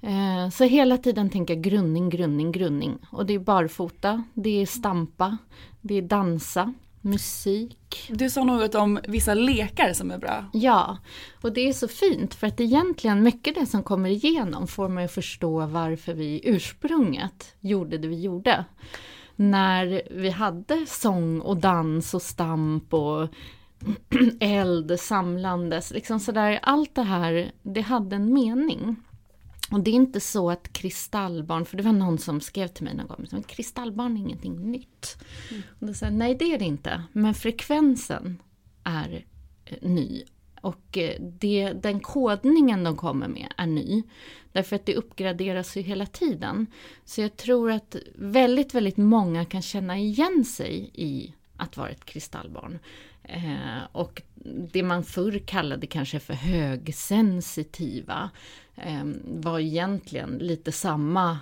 Eh, 0.00 0.48
så 0.50 0.64
hela 0.64 0.98
tiden 0.98 1.30
tänka 1.30 1.54
grunning, 1.54 2.10
grunning, 2.10 2.52
grunning. 2.52 2.98
Och 3.10 3.26
det 3.26 3.34
är 3.34 3.38
barfota, 3.38 4.24
det 4.34 4.62
är 4.62 4.66
stampa, 4.66 5.38
det 5.80 5.94
är 5.94 6.02
dansa, 6.02 6.74
musik. 7.00 8.10
Du 8.10 8.30
sa 8.30 8.44
något 8.44 8.74
om 8.74 9.00
vissa 9.08 9.34
lekar 9.34 9.92
som 9.92 10.10
är 10.10 10.18
bra. 10.18 10.44
Ja, 10.52 10.98
och 11.42 11.52
det 11.52 11.68
är 11.68 11.72
så 11.72 11.88
fint 11.88 12.34
för 12.34 12.46
att 12.46 12.60
egentligen 12.60 13.22
mycket 13.22 13.54
det 13.54 13.66
som 13.66 13.82
kommer 13.82 14.10
igenom 14.10 14.66
får 14.66 14.88
man 14.88 15.02
ju 15.02 15.08
förstå 15.08 15.66
varför 15.66 16.14
vi 16.14 16.40
ursprunget 16.44 17.54
gjorde 17.60 17.98
det 17.98 18.08
vi 18.08 18.20
gjorde. 18.20 18.64
När 19.36 20.02
vi 20.10 20.30
hade 20.30 20.86
sång 20.86 21.40
och 21.40 21.56
dans 21.56 22.14
och 22.14 22.22
stamp 22.22 22.94
och 22.94 23.28
eld 24.40 25.00
samlandes, 25.00 25.90
liksom 25.90 26.20
sådär, 26.20 26.58
allt 26.62 26.94
det 26.94 27.02
här, 27.02 27.52
det 27.62 27.80
hade 27.80 28.16
en 28.16 28.32
mening. 28.32 28.96
Och 29.70 29.80
det 29.80 29.90
är 29.90 29.94
inte 29.94 30.20
så 30.20 30.50
att 30.50 30.72
kristallbarn, 30.72 31.64
för 31.64 31.76
det 31.76 31.82
var 31.82 31.92
någon 31.92 32.18
som 32.18 32.40
skrev 32.40 32.68
till 32.68 32.84
mig 32.84 32.94
någon 32.94 33.06
gång, 33.06 33.26
att 33.32 33.46
kristallbarn 33.46 34.16
är 34.16 34.20
ingenting 34.20 34.70
nytt. 34.70 35.16
Mm. 35.50 35.62
Och 35.78 35.86
då 35.86 35.92
jag, 36.00 36.12
nej 36.12 36.34
det 36.34 36.54
är 36.54 36.58
det 36.58 36.64
inte, 36.64 37.02
men 37.12 37.34
frekvensen 37.34 38.42
är 38.84 39.24
eh, 39.64 39.88
ny. 39.88 40.24
Och 40.60 40.98
eh, 40.98 41.20
det, 41.20 41.72
den 41.72 42.00
kodningen 42.00 42.84
de 42.84 42.96
kommer 42.96 43.28
med 43.28 43.52
är 43.56 43.66
ny. 43.66 44.02
Därför 44.52 44.76
att 44.76 44.86
det 44.86 44.94
uppgraderas 44.94 45.76
ju 45.76 45.80
hela 45.80 46.06
tiden. 46.06 46.66
Så 47.04 47.20
jag 47.20 47.36
tror 47.36 47.70
att 47.70 47.96
väldigt, 48.14 48.74
väldigt 48.74 48.96
många 48.96 49.44
kan 49.44 49.62
känna 49.62 49.98
igen 49.98 50.44
sig 50.44 50.90
i 50.94 51.34
att 51.56 51.76
vara 51.76 51.90
ett 51.90 52.04
kristallbarn. 52.04 52.78
Eh, 53.28 53.82
och 53.92 54.22
det 54.72 54.82
man 54.82 55.04
förr 55.04 55.38
kallade 55.46 55.86
kanske 55.86 56.18
för 56.20 56.34
högsensitiva 56.34 58.30
eh, 58.76 59.04
var 59.24 59.58
egentligen 59.58 60.38
lite 60.38 60.72
samma 60.72 61.38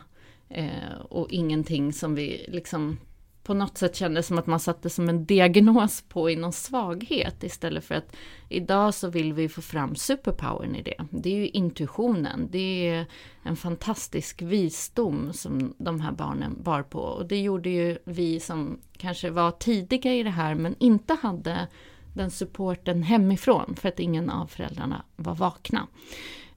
eh, 0.48 0.94
och 1.08 1.30
ingenting 1.30 1.92
som 1.92 2.14
vi 2.14 2.46
liksom 2.48 2.98
på 3.46 3.54
något 3.54 3.78
sätt 3.78 3.96
kändes 3.96 4.26
som 4.26 4.38
att 4.38 4.46
man 4.46 4.60
satte 4.60 4.90
som 4.90 5.08
en 5.08 5.24
diagnos 5.24 6.04
på 6.08 6.30
i 6.30 6.36
någon 6.36 6.52
svaghet 6.52 7.44
istället 7.44 7.84
för 7.84 7.94
att 7.94 8.16
idag 8.48 8.94
så 8.94 9.10
vill 9.10 9.32
vi 9.32 9.48
få 9.48 9.62
fram 9.62 9.96
superpowern 9.96 10.74
i 10.74 10.82
det. 10.82 11.04
Det 11.10 11.30
är 11.30 11.36
ju 11.36 11.48
intuitionen, 11.48 12.48
det 12.50 12.88
är 12.88 13.06
en 13.42 13.56
fantastisk 13.56 14.42
visdom 14.42 15.32
som 15.32 15.74
de 15.78 16.00
här 16.00 16.12
barnen 16.12 16.62
bar 16.62 16.82
på 16.82 16.98
och 16.98 17.26
det 17.26 17.40
gjorde 17.40 17.70
ju 17.70 17.98
vi 18.04 18.40
som 18.40 18.78
kanske 18.96 19.30
var 19.30 19.50
tidiga 19.50 20.14
i 20.14 20.22
det 20.22 20.30
här 20.30 20.54
men 20.54 20.74
inte 20.78 21.16
hade 21.22 21.68
den 22.14 22.30
supporten 22.30 23.02
hemifrån 23.02 23.74
för 23.76 23.88
att 23.88 24.00
ingen 24.00 24.30
av 24.30 24.46
föräldrarna 24.46 25.04
var 25.16 25.34
vakna. 25.34 25.86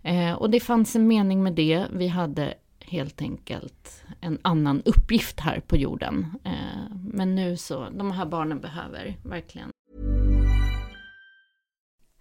Eh, 0.03 0.33
och 0.33 0.49
det 0.49 0.59
fanns 0.59 0.95
en 0.95 1.07
mening 1.07 1.43
med 1.43 1.53
det. 1.53 1.85
Vi 1.91 2.07
hade 2.07 2.53
helt 2.89 3.21
enkelt 3.21 4.03
en 4.21 4.39
annan 4.41 4.81
uppgift 4.85 5.39
här 5.39 5.59
på 5.59 5.77
jorden. 5.77 6.25
Eh, 6.43 6.51
men 7.13 7.35
nu 7.35 7.57
så, 7.57 7.89
de 7.89 8.11
här 8.11 8.25
barnen 8.25 8.59
behöver 8.59 9.17
verkligen 9.23 9.71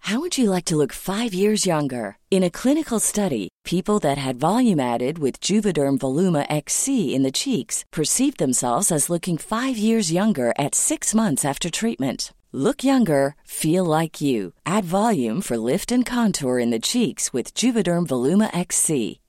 How 0.09 0.19
would 0.19 0.39
you 0.39 0.49
like 0.49 0.65
to 0.65 0.75
look 0.75 0.91
five 0.91 1.35
years 1.35 1.67
younger? 1.67 2.17
In 2.31 2.43
a 2.43 2.49
clinical 2.49 2.99
study, 2.99 3.49
people 3.63 3.99
that 3.99 4.17
had 4.17 4.39
volume 4.39 4.79
added 4.79 5.19
with 5.19 5.39
Juvederm 5.39 5.99
Voluma 5.99 6.47
XC 6.49 7.13
in 7.13 7.21
the 7.21 7.31
cheeks 7.31 7.83
perceived 7.91 8.39
themselves 8.39 8.91
as 8.91 9.09
looking 9.09 9.37
five 9.37 9.77
years 9.77 10.11
younger 10.11 10.51
at 10.57 10.73
six 10.73 11.13
months 11.13 11.45
after 11.45 11.69
treatment. 11.69 12.33
Look 12.51 12.83
younger, 12.83 13.35
feel 13.43 13.85
like 13.85 14.19
you. 14.19 14.53
Add 14.65 14.83
volume 14.83 15.41
for 15.41 15.57
lift 15.57 15.91
and 15.91 16.03
contour 16.03 16.57
in 16.57 16.71
the 16.71 16.79
cheeks 16.79 17.31
with 17.31 17.53
Juvederm 17.53 18.07
Voluma 18.07 18.49
XC. 18.57 19.19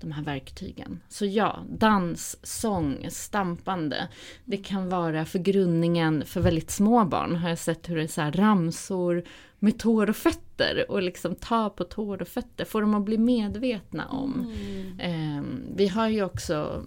De 0.00 0.12
här 0.12 0.22
verktygen. 0.22 1.00
Så 1.08 1.26
ja, 1.26 1.64
dans, 1.70 2.38
sång, 2.42 3.06
stampande. 3.10 4.08
Det 4.44 4.56
kan 4.56 4.88
vara 4.88 5.24
för 5.24 5.38
grundningen 5.38 6.24
för 6.24 6.40
väldigt 6.40 6.70
små 6.70 7.04
barn. 7.04 7.36
Har 7.36 7.48
jag 7.48 7.58
sett 7.58 7.88
hur 7.88 7.96
det 7.96 8.02
är 8.02 8.06
så 8.06 8.20
här 8.20 8.32
ramsor 8.32 9.24
med 9.58 9.78
tår 9.78 10.10
och 10.10 10.16
fötter 10.16 10.84
och 10.88 11.02
liksom 11.02 11.34
ta 11.34 11.70
på 11.70 11.84
tår 11.84 12.22
och 12.22 12.28
fötter. 12.28 12.64
Få 12.64 12.80
dem 12.80 12.94
att 12.94 13.04
bli 13.04 13.18
medvetna 13.18 14.06
om. 14.08 14.54
Mm. 14.54 15.00
Eh, 15.00 15.44
vi 15.76 15.88
har 15.88 16.08
ju 16.08 16.24
också 16.24 16.84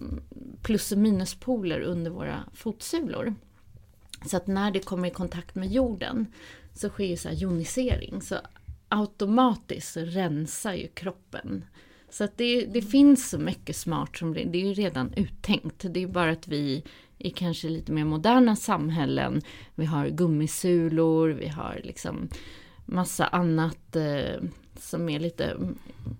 plus 0.62 0.92
och 0.92 0.98
minuspoler 0.98 1.80
under 1.80 2.10
våra 2.10 2.38
fotsulor. 2.54 3.34
Så 4.26 4.36
att 4.36 4.46
när 4.46 4.70
det 4.70 4.84
kommer 4.84 5.08
i 5.08 5.10
kontakt 5.10 5.54
med 5.54 5.72
jorden 5.72 6.26
så 6.74 6.88
sker 6.88 7.04
ju 7.04 7.16
så 7.16 7.28
jonisering. 7.32 8.22
Så 8.22 8.36
automatiskt 8.88 9.96
rensar 9.96 10.72
ju 10.72 10.88
kroppen. 10.88 11.64
Så 12.12 12.24
att 12.24 12.36
det, 12.36 12.66
det 12.66 12.82
finns 12.82 13.30
så 13.30 13.38
mycket 13.38 13.76
smart 13.76 14.16
som 14.16 14.34
det, 14.34 14.44
det 14.44 14.58
är 14.58 14.66
ju 14.66 14.72
redan 14.74 15.12
uttänkt. 15.16 15.84
Det 15.90 16.02
är 16.02 16.06
bara 16.06 16.30
att 16.30 16.48
vi 16.48 16.84
i 17.18 17.30
kanske 17.30 17.68
lite 17.68 17.92
mer 17.92 18.04
moderna 18.04 18.56
samhällen, 18.56 19.42
vi 19.74 19.84
har 19.84 20.08
gummisulor, 20.08 21.28
vi 21.28 21.48
har 21.48 21.80
liksom 21.84 22.28
massa 22.86 23.26
annat 23.26 23.96
eh, 23.96 24.42
som 24.78 25.08
är 25.08 25.20
lite 25.20 25.56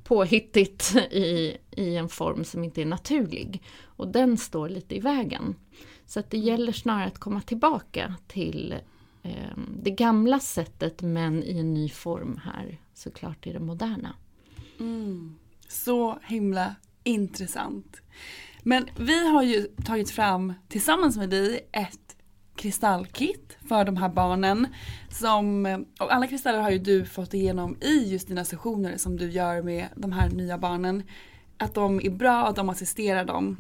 påhittigt 0.05 0.97
i, 1.11 1.57
i 1.71 1.97
en 1.97 2.09
form 2.09 2.45
som 2.45 2.65
inte 2.65 2.83
är 2.83 2.87
naturlig. 2.87 3.63
Och 3.85 4.09
den 4.09 4.37
står 4.37 4.69
lite 4.69 4.97
i 4.97 5.01
vägen. 5.01 5.55
Så 6.07 6.21
att 6.21 6.31
det 6.31 6.39
gäller 6.39 6.73
snarare 6.73 7.07
att 7.07 7.19
komma 7.19 7.41
tillbaka 7.41 8.15
till 8.27 8.75
eh, 9.23 9.59
det 9.83 9.91
gamla 9.91 10.41
sättet 10.41 11.03
men 11.03 11.43
i 11.43 11.59
en 11.59 11.75
ny 11.75 11.89
form 11.89 12.41
här 12.45 12.79
såklart 12.95 13.47
i 13.47 13.53
det 13.53 13.61
moderna. 13.61 14.15
Mm. 14.81 15.35
Så 15.73 16.19
himla 16.23 16.75
intressant. 17.05 18.03
Men 18.63 18.89
vi 18.99 19.29
har 19.29 19.43
ju 19.43 19.63
tagit 19.63 20.11
fram 20.11 20.53
tillsammans 20.69 21.17
med 21.17 21.31
dig 21.31 21.69
ett 21.73 22.17
kristallkit 22.57 23.59
för 23.69 23.85
de 23.85 23.97
här 23.97 24.09
barnen. 24.09 24.67
Som, 25.11 25.67
och 26.01 26.15
alla 26.15 26.27
kristaller 26.27 26.61
har 26.61 26.71
ju 26.71 26.79
du 26.79 27.05
fått 27.05 27.35
igenom 27.35 27.77
i 27.81 28.13
just 28.13 28.29
dina 28.29 28.45
sessioner 28.45 28.97
som 28.97 29.17
du 29.17 29.31
gör 29.31 29.63
med 29.63 29.89
de 29.97 30.13
här 30.13 30.31
nya 30.31 30.59
barnen. 30.59 31.03
Att 31.59 31.75
de 31.75 32.01
är 32.01 32.11
bra, 32.11 32.47
att 32.47 32.57
de 32.57 32.69
assisterar 32.69 33.25
dem. 33.25 33.57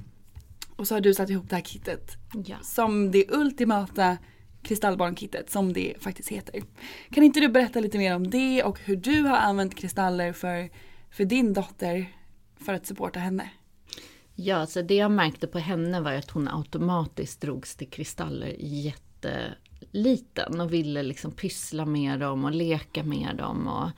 Och 0.76 0.88
så 0.88 0.94
har 0.94 1.00
du 1.00 1.14
satt 1.14 1.30
ihop 1.30 1.48
det 1.48 1.56
här 1.56 1.62
kittet. 1.62 2.10
Ja. 2.46 2.56
Som 2.62 3.10
det 3.10 3.24
ultimata 3.28 4.16
kristallbarnkittet 4.62 5.50
som 5.50 5.72
det 5.72 5.94
faktiskt 6.00 6.28
heter. 6.28 6.62
Kan 7.10 7.24
inte 7.24 7.40
du 7.40 7.48
berätta 7.48 7.80
lite 7.80 7.98
mer 7.98 8.16
om 8.16 8.30
det 8.30 8.62
och 8.62 8.80
hur 8.80 8.96
du 8.96 9.22
har 9.22 9.36
använt 9.36 9.74
kristaller 9.74 10.32
för, 10.32 10.70
för 11.12 11.24
din 11.24 11.52
dotter 11.52 12.12
för 12.56 12.74
att 12.74 12.86
supporta 12.86 13.20
henne? 13.20 13.50
Ja, 14.34 14.66
så 14.66 14.82
det 14.82 14.94
jag 14.94 15.10
märkte 15.10 15.46
på 15.46 15.58
henne 15.58 16.00
var 16.00 16.12
att 16.12 16.30
hon 16.30 16.48
automatiskt 16.48 17.40
drogs 17.40 17.76
till 17.76 17.90
kristaller 17.90 18.56
jätteliten 18.58 20.60
och 20.60 20.72
ville 20.72 21.02
liksom 21.02 21.32
pyssla 21.32 21.86
med 21.86 22.20
dem 22.20 22.44
och 22.44 22.52
leka 22.52 23.02
med 23.02 23.36
dem. 23.36 23.68
Och, 23.68 23.90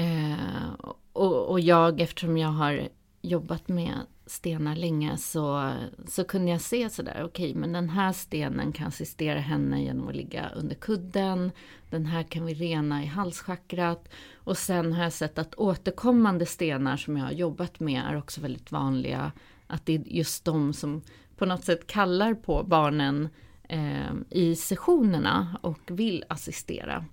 eh, 0.00 0.72
och, 1.12 1.50
och 1.50 1.60
jag, 1.60 2.00
eftersom 2.00 2.38
jag 2.38 2.48
har 2.48 2.88
jobbat 3.22 3.68
med 3.68 3.94
stenar 4.30 4.76
länge 4.76 5.16
så, 5.16 5.74
så 6.06 6.24
kunde 6.24 6.50
jag 6.50 6.60
se 6.60 6.90
sådär, 6.90 7.22
okej 7.24 7.50
okay, 7.50 7.54
men 7.54 7.72
den 7.72 7.88
här 7.88 8.12
stenen 8.12 8.72
kan 8.72 8.86
assistera 8.86 9.40
henne 9.40 9.82
genom 9.82 10.08
att 10.08 10.16
ligga 10.16 10.50
under 10.56 10.74
kudden. 10.74 11.52
Den 11.90 12.06
här 12.06 12.22
kan 12.22 12.44
vi 12.44 12.54
rena 12.54 13.02
i 13.02 13.06
halschakrat. 13.06 14.08
Och 14.34 14.58
sen 14.58 14.92
har 14.92 15.02
jag 15.02 15.12
sett 15.12 15.38
att 15.38 15.54
återkommande 15.54 16.46
stenar 16.46 16.96
som 16.96 17.16
jag 17.16 17.24
har 17.24 17.32
jobbat 17.32 17.80
med 17.80 18.02
är 18.04 18.16
också 18.16 18.40
väldigt 18.40 18.72
vanliga. 18.72 19.32
Att 19.66 19.86
det 19.86 19.94
är 19.94 20.02
just 20.06 20.44
de 20.44 20.72
som 20.72 21.02
på 21.36 21.46
något 21.46 21.64
sätt 21.64 21.86
kallar 21.86 22.34
på 22.34 22.62
barnen 22.62 23.28
eh, 23.68 24.12
i 24.30 24.56
sessionerna 24.56 25.58
och 25.60 25.80
vill 25.86 26.24
assistera. 26.28 27.04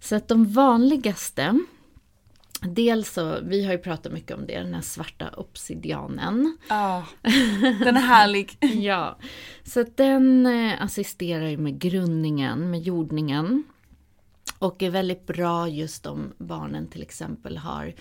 Så 0.00 0.16
att 0.16 0.28
de 0.28 0.44
vanligaste 0.44 1.60
Dels 2.60 3.12
så, 3.12 3.40
vi 3.42 3.64
har 3.64 3.72
ju 3.72 3.78
pratat 3.78 4.12
mycket 4.12 4.36
om 4.36 4.46
det, 4.46 4.58
den 4.58 4.74
här 4.74 4.80
svarta 4.80 5.30
obsidianen. 5.30 6.58
Ja, 6.68 7.04
den 7.84 7.96
är 7.96 8.00
härlig. 8.00 8.56
ja, 8.60 9.18
så 9.64 9.84
den 9.94 10.46
eh, 10.46 10.82
assisterar 10.82 11.48
ju 11.48 11.56
med 11.56 11.78
grundningen, 11.78 12.70
med 12.70 12.80
jordningen. 12.80 13.64
Och 14.58 14.82
är 14.82 14.90
väldigt 14.90 15.26
bra 15.26 15.68
just 15.68 16.06
om 16.06 16.32
barnen 16.38 16.88
till 16.88 17.02
exempel 17.02 17.56
har 17.56 17.94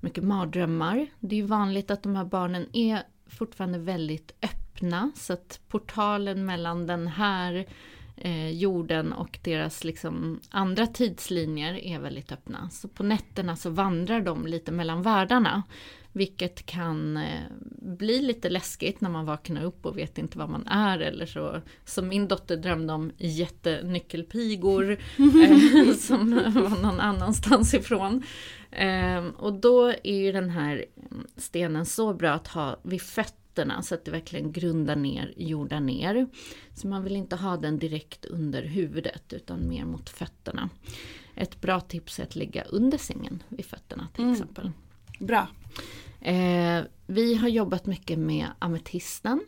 mycket 0.00 0.24
mardrömmar. 0.24 1.06
Det 1.20 1.34
är 1.34 1.40
ju 1.40 1.46
vanligt 1.46 1.90
att 1.90 2.02
de 2.02 2.16
här 2.16 2.24
barnen 2.24 2.66
är 2.72 3.02
fortfarande 3.26 3.78
väldigt 3.78 4.32
öppna, 4.42 5.10
så 5.16 5.32
att 5.32 5.60
portalen 5.68 6.46
mellan 6.46 6.86
den 6.86 7.06
här 7.06 7.66
eh, 8.20 8.50
jorden 8.50 9.12
och 9.12 9.38
deras 9.42 9.84
liksom, 9.84 10.40
andra 10.50 10.86
tidslinjer 10.86 11.74
är 11.74 11.98
väldigt 11.98 12.32
öppna. 12.32 12.70
Så 12.70 12.88
på 12.88 13.02
nätterna 13.02 13.56
så 13.56 13.70
vandrar 13.70 14.20
de 14.20 14.46
lite 14.46 14.72
mellan 14.72 15.02
världarna. 15.02 15.62
Vilket 16.12 16.66
kan 16.66 17.16
eh, 17.16 17.42
bli 17.82 18.22
lite 18.22 18.48
läskigt 18.48 19.00
när 19.00 19.10
man 19.10 19.26
vaknar 19.26 19.64
upp 19.64 19.86
och 19.86 19.98
vet 19.98 20.18
inte 20.18 20.38
vad 20.38 20.48
man 20.48 20.66
är 20.66 20.98
eller 20.98 21.26
så. 21.26 21.60
Som 21.84 22.08
min 22.08 22.28
dotter 22.28 22.56
drömde 22.56 22.92
om 22.92 23.12
jättenyckelpigor 23.16 24.90
eh, 25.18 25.94
som 25.98 26.34
var 26.34 26.82
någon 26.82 27.00
annanstans 27.00 27.74
ifrån. 27.74 28.22
Eh, 28.70 29.26
och 29.26 29.52
då 29.52 29.88
är 29.88 30.16
ju 30.16 30.32
den 30.32 30.50
här 30.50 30.84
stenen 31.36 31.86
så 31.86 32.14
bra 32.14 32.30
att 32.30 32.48
ha 32.48 32.80
vid 32.82 33.02
fötterna 33.02 33.47
fötterna 33.58 33.82
så 33.82 33.94
att 33.94 34.04
det 34.04 34.10
verkligen 34.10 34.52
grundar 34.52 34.96
ner, 34.96 35.34
jordar 35.36 35.80
ner. 35.80 36.26
Så 36.74 36.88
man 36.88 37.04
vill 37.04 37.16
inte 37.16 37.36
ha 37.36 37.56
den 37.56 37.78
direkt 37.78 38.24
under 38.24 38.62
huvudet 38.62 39.32
utan 39.32 39.68
mer 39.68 39.84
mot 39.84 40.10
fötterna. 40.10 40.70
Ett 41.34 41.60
bra 41.60 41.80
tips 41.80 42.18
är 42.18 42.22
att 42.22 42.36
lägga 42.36 42.62
under 42.62 42.98
sängen 42.98 43.42
vid 43.48 43.66
fötterna 43.66 44.08
till 44.14 44.24
mm. 44.24 44.32
exempel. 44.32 44.70
Bra. 45.18 45.48
Eh, 46.20 46.84
vi 47.06 47.34
har 47.34 47.48
jobbat 47.48 47.86
mycket 47.86 48.18
med 48.18 48.46
ametisten. 48.58 49.40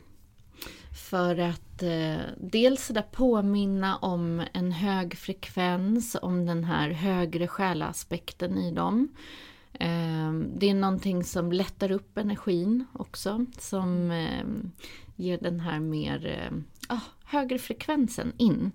För 1.10 1.38
att 1.38 1.82
eh, 1.82 2.16
dels 2.36 2.88
där 2.88 3.06
påminna 3.12 3.96
om 3.96 4.42
en 4.52 4.72
hög 4.72 5.18
frekvens, 5.18 6.16
om 6.22 6.46
den 6.46 6.64
här 6.64 6.90
högre 6.90 7.48
själaspekten 7.48 8.58
i 8.58 8.72
dem. 8.72 9.08
Ehm, 9.72 10.50
det 10.56 10.70
är 10.70 10.74
någonting 10.74 11.24
som 11.24 11.52
lättar 11.52 11.90
upp 11.90 12.18
energin 12.18 12.84
också. 12.92 13.46
Som 13.58 14.10
ehm, 14.10 14.70
ger 15.16 15.38
den 15.38 15.60
här 15.60 15.80
mer 15.80 16.26
ehm, 16.26 16.64
oh, 16.90 17.02
högre 17.24 17.58
frekvensen 17.58 18.32
in. 18.36 18.72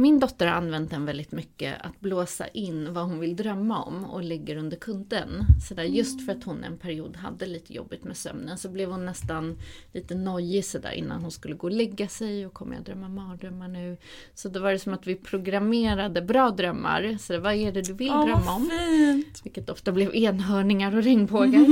Min 0.00 0.18
dotter 0.18 0.46
har 0.46 0.54
använt 0.54 0.90
den 0.90 1.04
väldigt 1.04 1.32
mycket 1.32 1.74
att 1.80 2.00
blåsa 2.00 2.48
in 2.48 2.94
vad 2.94 3.04
hon 3.04 3.20
vill 3.20 3.36
drömma 3.36 3.82
om 3.82 4.04
och 4.04 4.22
lägger 4.22 4.56
under 4.56 4.76
kudden. 4.76 5.44
Så 5.68 5.74
där, 5.74 5.82
just 5.82 6.26
för 6.26 6.32
att 6.32 6.44
hon 6.44 6.64
en 6.64 6.78
period 6.78 7.16
hade 7.16 7.46
lite 7.46 7.72
jobbigt 7.72 8.04
med 8.04 8.16
sömnen 8.16 8.58
så 8.58 8.68
blev 8.68 8.90
hon 8.90 9.06
nästan 9.06 9.58
lite 9.92 10.14
nojig 10.14 10.64
sådär 10.64 10.92
innan 10.92 11.22
hon 11.22 11.30
skulle 11.30 11.54
gå 11.54 11.66
och 11.66 11.72
lägga 11.72 12.08
sig 12.08 12.46
och 12.46 12.52
kommer 12.52 12.74
jag 12.74 12.84
drömma 12.84 13.08
mardrömmar 13.08 13.68
nu? 13.68 13.96
Så 14.34 14.48
då 14.48 14.60
var 14.60 14.72
det 14.72 14.78
som 14.78 14.94
att 14.94 15.06
vi 15.06 15.14
programmerade 15.14 16.22
bra 16.22 16.50
drömmar. 16.50 17.16
Så 17.20 17.32
det, 17.32 17.38
vad 17.38 17.54
är 17.54 17.72
det 17.72 17.82
du 17.82 17.92
vill 17.92 18.10
oh, 18.10 18.26
drömma 18.26 18.54
om? 18.54 18.70
Fint. 18.70 19.40
Vilket 19.44 19.70
ofta 19.70 19.92
blev 19.92 20.14
enhörningar 20.14 20.96
och 20.96 21.02
regnbågar. 21.02 21.66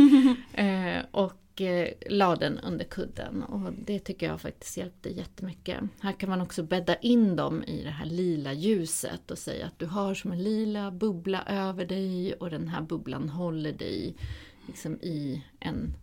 eh, 0.52 1.04
och 1.10 1.32
och 1.56 1.62
eh, 1.62 1.92
la 2.06 2.36
den 2.36 2.58
under 2.58 2.84
kudden. 2.84 3.42
Och 3.42 3.72
det 3.72 3.98
tycker 3.98 4.26
jag 4.26 4.40
faktiskt 4.40 4.76
hjälpte 4.76 5.08
jättemycket. 5.08 5.80
Här 6.00 6.12
kan 6.12 6.28
man 6.28 6.40
också 6.40 6.62
bädda 6.62 6.96
in 6.96 7.36
dem 7.36 7.64
i 7.64 7.82
det 7.82 7.90
här 7.90 8.06
lila 8.06 8.52
ljuset 8.52 9.30
och 9.30 9.38
säga 9.38 9.66
att 9.66 9.78
du 9.78 9.86
har 9.86 10.14
som 10.14 10.32
en 10.32 10.42
lila 10.42 10.90
bubbla 10.90 11.44
över 11.46 11.84
dig 11.84 12.34
och 12.34 12.50
den 12.50 12.68
här 12.68 12.82
bubblan 12.82 13.28
håller 13.28 13.72
dig 13.72 14.16
liksom 14.66 14.94
i 15.02 15.44
en 15.60 15.94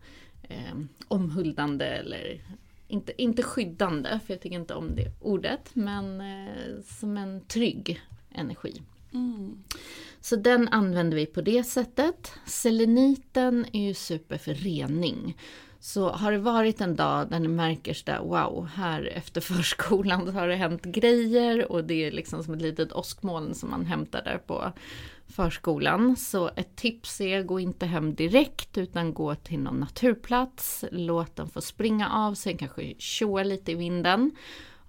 eh, 0.44 0.76
omhuldande 1.08 1.86
eller 1.86 2.42
inte, 2.88 3.22
inte 3.22 3.44
skyddande, 3.44 4.20
för 4.26 4.34
jag 4.34 4.42
tycker 4.42 4.56
inte 4.56 4.74
om 4.74 4.96
det 4.96 5.12
ordet, 5.22 5.70
men 5.74 6.22
eh, 6.22 6.82
som 6.84 7.18
en 7.18 7.42
trygg 7.42 8.02
energi. 8.32 8.82
Mm. 9.14 9.64
Så 10.22 10.36
den 10.36 10.68
använder 10.68 11.18
vi 11.18 11.26
på 11.26 11.42
det 11.42 11.64
sättet. 11.64 12.32
Seleniten 12.46 13.66
är 13.74 13.88
ju 13.88 13.94
super 13.94 14.38
för 14.38 14.54
rening. 14.54 15.38
Så 15.80 16.10
har 16.10 16.32
det 16.32 16.38
varit 16.38 16.82
en 16.82 16.96
dag 16.96 17.30
där 17.30 17.40
ni 17.40 17.48
märker 17.48 17.94
sådär, 17.94 18.20
wow, 18.20 18.70
här 18.76 19.12
efter 19.16 19.42
förskolan 19.54 20.26
så 20.26 20.32
har 20.32 20.48
det 20.48 20.56
hänt 20.56 20.84
grejer 20.84 21.72
och 21.72 21.84
det 21.84 22.06
är 22.06 22.12
liksom 22.12 22.44
som 22.44 22.54
ett 22.54 22.62
litet 22.62 22.94
åskmoln 22.94 23.56
som 23.56 23.70
man 23.70 23.86
hämtar 23.86 24.22
där 24.24 24.38
på 24.38 24.72
förskolan. 25.28 26.16
Så 26.16 26.50
ett 26.56 26.76
tips 26.76 27.22
är, 27.22 27.44
gå 27.44 27.60
inte 27.60 27.86
hem 27.86 28.16
direkt 28.16 28.78
utan 28.78 29.14
gå 29.14 29.36
till 29.36 29.60
någon 29.60 29.80
naturplats, 29.80 30.86
låt 30.92 31.36
den 31.36 31.50
få 31.50 31.62
springa 31.62 32.10
av 32.10 32.34
sig, 32.34 32.58
kanske 32.58 32.94
tjoa 32.98 33.44
lite 33.44 33.72
i 33.72 33.76
vinden. 33.76 34.32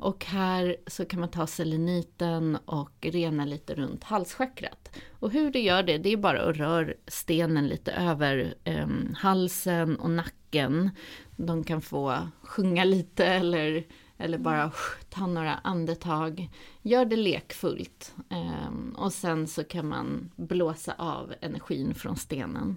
Och 0.05 0.25
här 0.25 0.77
så 0.87 1.05
kan 1.05 1.21
man 1.21 1.29
ta 1.29 1.47
seleniten 1.47 2.59
och 2.65 2.91
rena 3.01 3.45
lite 3.45 3.75
runt 3.75 4.05
halschakrat. 4.05 4.91
Och 5.11 5.31
hur 5.31 5.51
du 5.51 5.59
gör 5.59 5.83
det, 5.83 5.99
det 5.99 6.13
är 6.13 6.17
bara 6.17 6.43
att 6.43 6.57
röra 6.57 6.93
stenen 7.07 7.69
lite 7.69 7.93
över 7.93 8.55
um, 8.65 9.15
halsen 9.19 9.97
och 9.97 10.11
nacken. 10.11 10.91
De 11.37 11.65
kan 11.65 11.81
få 11.81 12.29
sjunga 12.43 12.85
lite 12.85 13.27
eller, 13.27 13.87
eller 14.19 14.39
bara 14.39 14.73
ta 15.11 15.27
några 15.27 15.55
andetag. 15.55 16.51
Gör 16.83 17.05
det 17.05 17.17
lekfullt. 17.17 18.15
Um, 18.31 18.95
och 18.99 19.13
sen 19.13 19.47
så 19.47 19.65
kan 19.65 19.89
man 19.89 20.31
blåsa 20.37 20.95
av 20.99 21.35
energin 21.41 21.95
från 21.95 22.17
stenen. 22.17 22.77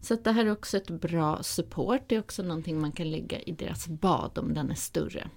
Så 0.00 0.14
det 0.14 0.32
här 0.32 0.46
är 0.46 0.52
också 0.52 0.76
ett 0.76 0.90
bra 0.90 1.42
support. 1.42 2.02
Det 2.06 2.14
är 2.14 2.20
också 2.20 2.42
någonting 2.42 2.80
man 2.80 2.92
kan 2.92 3.10
lägga 3.10 3.40
i 3.40 3.52
deras 3.52 3.88
bad 3.88 4.38
om 4.38 4.54
den 4.54 4.70
är 4.70 4.74
större. 4.74 5.28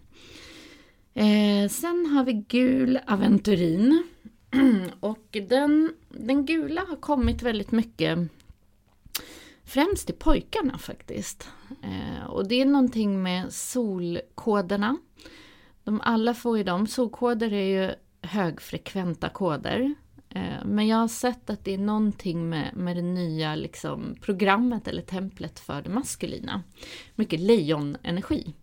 Eh, 1.18 1.70
sen 1.70 2.06
har 2.06 2.24
vi 2.24 2.34
gul 2.34 3.00
aventurin. 3.08 4.04
och 5.00 5.38
den, 5.50 5.94
den 6.10 6.46
gula 6.46 6.86
har 6.90 6.96
kommit 6.96 7.42
väldigt 7.42 7.72
mycket 7.72 8.20
främst 9.64 10.06
till 10.06 10.16
pojkarna 10.16 10.78
faktiskt. 10.78 11.50
Eh, 11.84 12.26
och 12.26 12.48
det 12.48 12.62
är 12.62 12.66
någonting 12.66 13.24
med 13.24 13.54
solkoderna. 13.54 14.98
De 15.84 16.02
alla 16.02 16.34
får 16.34 16.58
ju 16.58 16.64
dem. 16.64 16.88
Solkoder 16.88 17.54
är 17.54 17.86
ju 17.86 17.92
högfrekventa 18.22 19.30
koder. 19.30 19.96
Eh, 20.30 20.66
men 20.66 20.88
jag 20.88 20.98
har 20.98 21.08
sett 21.08 21.50
att 21.50 21.66
det 21.66 21.74
är 21.74 21.78
någonting 21.78 22.50
med, 22.50 22.76
med 22.76 22.96
det 22.96 23.02
nya 23.02 23.56
liksom, 23.56 24.16
programmet 24.22 24.88
eller 24.88 25.02
templet 25.02 25.60
för 25.60 25.82
det 25.82 25.90
maskulina. 25.90 26.64
Mycket 27.16 27.40
lejonenergi. 27.40 28.54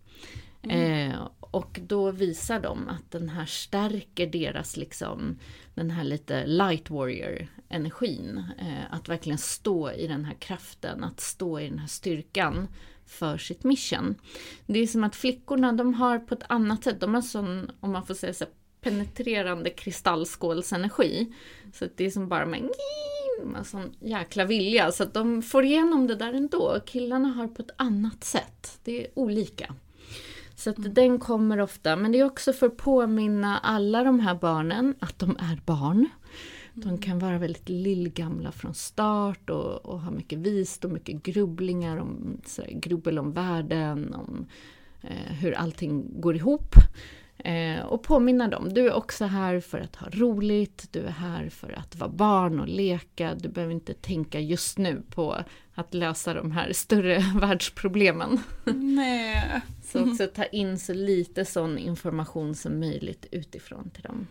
Mm. 0.61 1.11
Eh, 1.11 1.17
och 1.55 1.79
då 1.87 2.11
visar 2.11 2.59
de 2.59 2.89
att 2.89 3.11
den 3.11 3.29
här 3.29 3.45
stärker 3.45 4.27
deras 4.27 4.77
liksom, 4.77 5.39
den 5.73 5.91
här 5.91 6.03
lite 6.03 6.45
light 6.45 6.89
warrior 6.89 7.47
energin. 7.69 8.43
Eh, 8.59 8.93
att 8.93 9.09
verkligen 9.09 9.37
stå 9.37 9.91
i 9.91 10.07
den 10.07 10.25
här 10.25 10.33
kraften, 10.33 11.03
att 11.03 11.19
stå 11.19 11.59
i 11.59 11.69
den 11.69 11.79
här 11.79 11.87
styrkan 11.87 12.67
för 13.05 13.37
sitt 13.37 13.63
mission. 13.63 14.15
Det 14.65 14.79
är 14.79 14.87
som 14.87 15.03
att 15.03 15.15
flickorna, 15.15 15.71
de 15.71 15.93
har 15.93 16.19
på 16.19 16.33
ett 16.33 16.43
annat 16.49 16.83
sätt, 16.83 16.99
de 16.99 17.13
har 17.13 17.21
sån, 17.21 17.71
om 17.79 17.91
man 17.91 18.05
får 18.05 18.13
säga 18.13 18.33
så 18.33 18.45
penetrerande 18.81 19.69
kristallskålsenergi. 19.69 21.33
Så 21.73 21.87
det 21.95 22.05
är 22.05 22.09
som 22.09 22.27
bara 22.27 22.45
med 22.45 22.69
en 23.55 23.65
sån 23.65 23.95
jäkla 23.99 24.45
vilja, 24.45 24.91
så 24.91 25.03
att 25.03 25.13
de 25.13 25.41
får 25.41 25.65
igenom 25.65 26.07
det 26.07 26.15
där 26.15 26.33
ändå. 26.33 26.79
Killarna 26.85 27.27
har 27.27 27.47
på 27.47 27.61
ett 27.61 27.75
annat 27.77 28.23
sätt. 28.23 28.79
Det 28.83 29.05
är 29.05 29.07
olika. 29.13 29.75
Så 30.55 30.69
att 30.69 30.77
mm. 30.77 30.93
den 30.93 31.19
kommer 31.19 31.59
ofta, 31.59 31.95
men 31.95 32.11
det 32.11 32.19
är 32.19 32.25
också 32.25 32.53
för 32.53 32.67
att 32.67 32.77
påminna 32.77 33.57
alla 33.57 34.03
de 34.03 34.19
här 34.19 34.35
barnen 34.35 34.95
att 34.99 35.19
de 35.19 35.37
är 35.39 35.61
barn. 35.65 36.09
De 36.73 36.89
mm. 36.89 37.01
kan 37.01 37.19
vara 37.19 37.37
väldigt 37.37 37.69
lillgamla 37.69 38.51
från 38.51 38.73
start 38.73 39.49
och, 39.49 39.85
och 39.85 39.99
ha 39.99 40.11
mycket 40.11 40.39
visdom, 40.39 40.93
mycket 40.93 41.23
grubblingar, 41.23 41.97
om, 41.97 42.41
sådär, 42.45 42.71
grubbel 42.71 43.19
om 43.19 43.33
världen, 43.33 44.13
om 44.13 44.45
eh, 45.01 45.33
hur 45.33 45.51
allting 45.51 46.21
går 46.21 46.35
ihop. 46.35 46.75
Eh, 47.37 47.85
och 47.85 48.03
påminna 48.03 48.47
dem, 48.47 48.73
du 48.73 48.87
är 48.87 48.93
också 48.93 49.25
här 49.25 49.59
för 49.59 49.79
att 49.79 49.95
ha 49.95 50.07
roligt, 50.09 50.87
du 50.91 50.99
är 50.99 51.11
här 51.11 51.49
för 51.49 51.79
att 51.79 51.95
vara 51.95 52.09
barn 52.09 52.59
och 52.59 52.67
leka, 52.67 53.35
du 53.35 53.49
behöver 53.49 53.73
inte 53.73 53.93
tänka 53.93 54.39
just 54.39 54.77
nu 54.77 55.03
på 55.09 55.37
att 55.73 55.93
lösa 55.93 56.33
de 56.33 56.51
här 56.51 56.73
större 56.73 57.17
världsproblemen. 57.41 58.39
Nej. 58.73 59.61
så 59.83 60.11
också 60.11 60.27
ta 60.27 60.43
in 60.45 60.79
så 60.79 60.93
lite 60.93 61.45
sån 61.45 61.77
information 61.77 62.55
som 62.55 62.79
möjligt 62.79 63.25
utifrån 63.31 63.89
till 63.89 64.03
dem. 64.03 64.27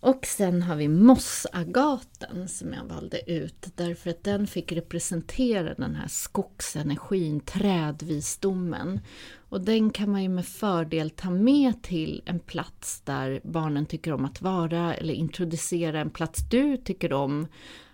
Och 0.00 0.26
sen 0.26 0.62
har 0.62 0.76
vi 0.76 0.88
mossagaten 0.88 2.48
som 2.48 2.72
jag 2.72 2.84
valde 2.84 3.30
ut 3.30 3.66
därför 3.74 4.10
att 4.10 4.24
den 4.24 4.46
fick 4.46 4.72
representera 4.72 5.74
den 5.74 5.94
här 5.94 6.08
skogsenergin, 6.08 7.40
trädvisdomen. 7.40 9.00
Och 9.48 9.60
den 9.60 9.90
kan 9.90 10.10
man 10.10 10.22
ju 10.22 10.28
med 10.28 10.46
fördel 10.46 11.10
ta 11.10 11.30
med 11.30 11.82
till 11.82 12.22
en 12.24 12.38
plats 12.38 13.00
där 13.00 13.40
barnen 13.44 13.86
tycker 13.86 14.12
om 14.12 14.24
att 14.24 14.42
vara 14.42 14.94
eller 14.94 15.14
introducera 15.14 16.00
en 16.00 16.10
plats 16.10 16.40
du 16.50 16.76
tycker 16.76 17.12
om 17.12 17.46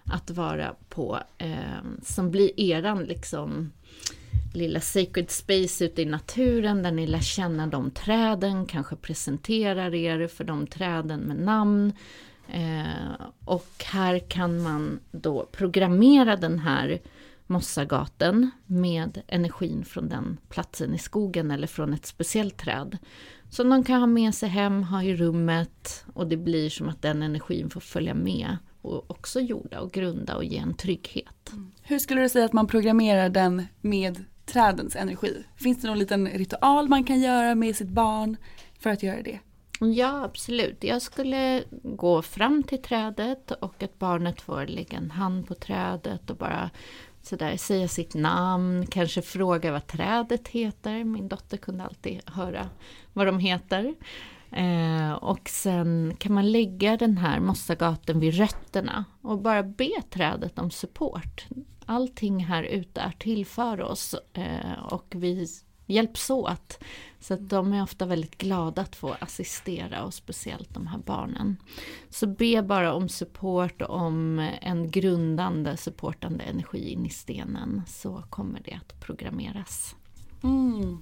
att 0.05 0.31
vara 0.31 0.75
på 0.88 1.21
eh, 1.38 1.83
som 2.03 2.31
blir 2.31 2.61
eran 2.61 3.05
liksom 3.05 3.73
lilla 4.57 4.81
sacred 4.81 5.31
space 5.31 5.85
ute 5.85 6.03
i 6.03 6.05
naturen 6.05 6.83
där 6.83 6.92
ni 6.92 7.07
lär 7.07 7.21
känna 7.21 7.66
de 7.66 7.90
träden, 7.90 8.66
kanske 8.66 8.97
presenterar 8.97 9.95
er 9.95 10.29
för 10.29 10.45
de 10.45 10.66
träden 10.66 11.21
med 11.21 11.37
namn. 11.37 11.92
Eh, 12.49 13.27
och 13.45 13.85
här 13.85 14.19
kan 14.19 14.62
man 14.62 15.01
då 15.11 15.49
programmera 15.53 16.37
den 16.37 16.59
här 16.59 17.01
mossagaten 17.47 18.51
med 18.66 19.23
energin 19.27 19.85
från 19.85 20.09
den 20.09 20.38
platsen 20.49 20.95
i 20.95 20.99
skogen 20.99 21.51
eller 21.51 21.66
från 21.66 21.95
ett 21.95 22.07
speciellt 22.07 22.57
träd. 22.57 22.99
Som 23.51 23.71
de 23.71 23.85
kan 23.85 24.01
ha 24.01 24.07
med 24.07 24.35
sig 24.35 24.49
hem, 24.49 24.83
ha 24.83 25.03
i 25.03 25.16
rummet 25.16 26.05
och 26.14 26.27
det 26.27 26.37
blir 26.37 26.71
som 26.71 26.88
att 26.88 27.03
den 27.03 27.23
energin 27.23 27.71
får 27.71 27.81
följa 27.81 28.14
med 28.14 28.57
och 28.83 29.11
också 29.11 29.40
jorda 29.40 29.81
och 29.81 29.92
grunda 29.92 30.37
och 30.37 30.45
ge 30.45 30.59
en 30.59 30.75
trygghet. 30.75 31.53
Mm. 31.53 31.73
Hur 31.83 31.99
skulle 31.99 32.21
du 32.21 32.29
säga 32.29 32.45
att 32.45 32.53
man 32.53 32.66
programmerar 32.66 33.29
den 33.29 33.66
med 33.81 34.25
trädens 34.46 34.96
energi? 34.96 35.44
Finns 35.56 35.82
det 35.82 35.88
någon 35.88 35.98
liten 35.98 36.28
ritual 36.28 36.88
man 36.88 37.04
kan 37.04 37.20
göra 37.20 37.54
med 37.54 37.76
sitt 37.76 37.88
barn 37.88 38.37
för 38.78 38.90
att 38.90 39.02
göra 39.02 39.22
det? 39.22 39.38
Ja, 39.80 40.24
absolut. 40.24 40.85
Jag 40.85 41.02
skulle 41.02 41.64
gå 41.82 42.22
fram 42.22 42.62
till 42.62 42.82
trädet 42.82 43.50
och 43.50 43.82
att 43.82 43.98
barnet 43.98 44.40
får 44.40 44.66
lägga 44.66 44.98
en 44.98 45.11
hand 45.11 45.48
på 45.48 45.54
trädet 45.54 46.30
och 46.30 46.37
bara 46.37 46.70
sådär 47.22 47.56
säga 47.56 47.88
sitt 47.88 48.14
namn, 48.14 48.87
kanske 48.87 49.22
fråga 49.22 49.72
vad 49.72 49.87
trädet 49.87 50.48
heter. 50.48 51.04
Min 51.04 51.28
dotter 51.28 51.56
kunde 51.56 51.85
alltid 51.85 52.20
höra 52.26 52.68
vad 53.12 53.26
de 53.26 53.38
heter. 53.38 53.94
Eh, 54.50 55.12
och 55.12 55.48
sen 55.48 56.16
kan 56.18 56.35
man 56.35 56.52
lägga 56.52 56.96
den 56.96 57.18
här 57.18 57.40
mossagaten 57.40 58.20
vid 58.20 58.35
rötterna 58.35 59.04
och 59.22 59.38
bara 59.38 59.62
be 59.62 60.02
trädet 60.11 60.59
om 60.59 60.70
support. 60.70 61.46
Allting 61.87 62.44
här 62.44 62.62
ute 62.62 63.01
är 63.01 63.14
till 63.18 63.46
för 63.46 63.81
oss 63.81 64.14
eh, 64.33 64.83
och 64.90 65.07
vi 65.16 65.46
hjälps 65.87 66.31
åt. 66.31 66.79
Så 67.20 67.35
att 67.35 67.49
de 67.49 67.72
är 67.72 67.83
ofta 67.83 68.07
väldigt 68.07 68.38
glada 68.38 68.83
att 68.83 68.96
få 68.96 69.16
assistera 69.20 70.05
och 70.05 70.14
speciellt 70.14 70.75
de 70.75 70.87
här 70.87 70.99
barnen. 70.99 71.57
Så 72.11 72.27
be 72.27 72.62
bara 72.62 72.94
om 72.94 73.09
support 73.09 73.83
och 73.83 73.96
om 73.96 74.38
en 74.61 74.90
grundande 74.90 75.77
supportande 75.77 76.44
energi 76.44 76.92
in 76.92 77.07
i 77.07 77.11
stenen 77.11 77.83
så 77.87 78.22
kommer 78.31 78.61
det 78.64 78.72
att 78.72 79.01
programmeras. 79.01 79.96
Mm. 80.42 80.99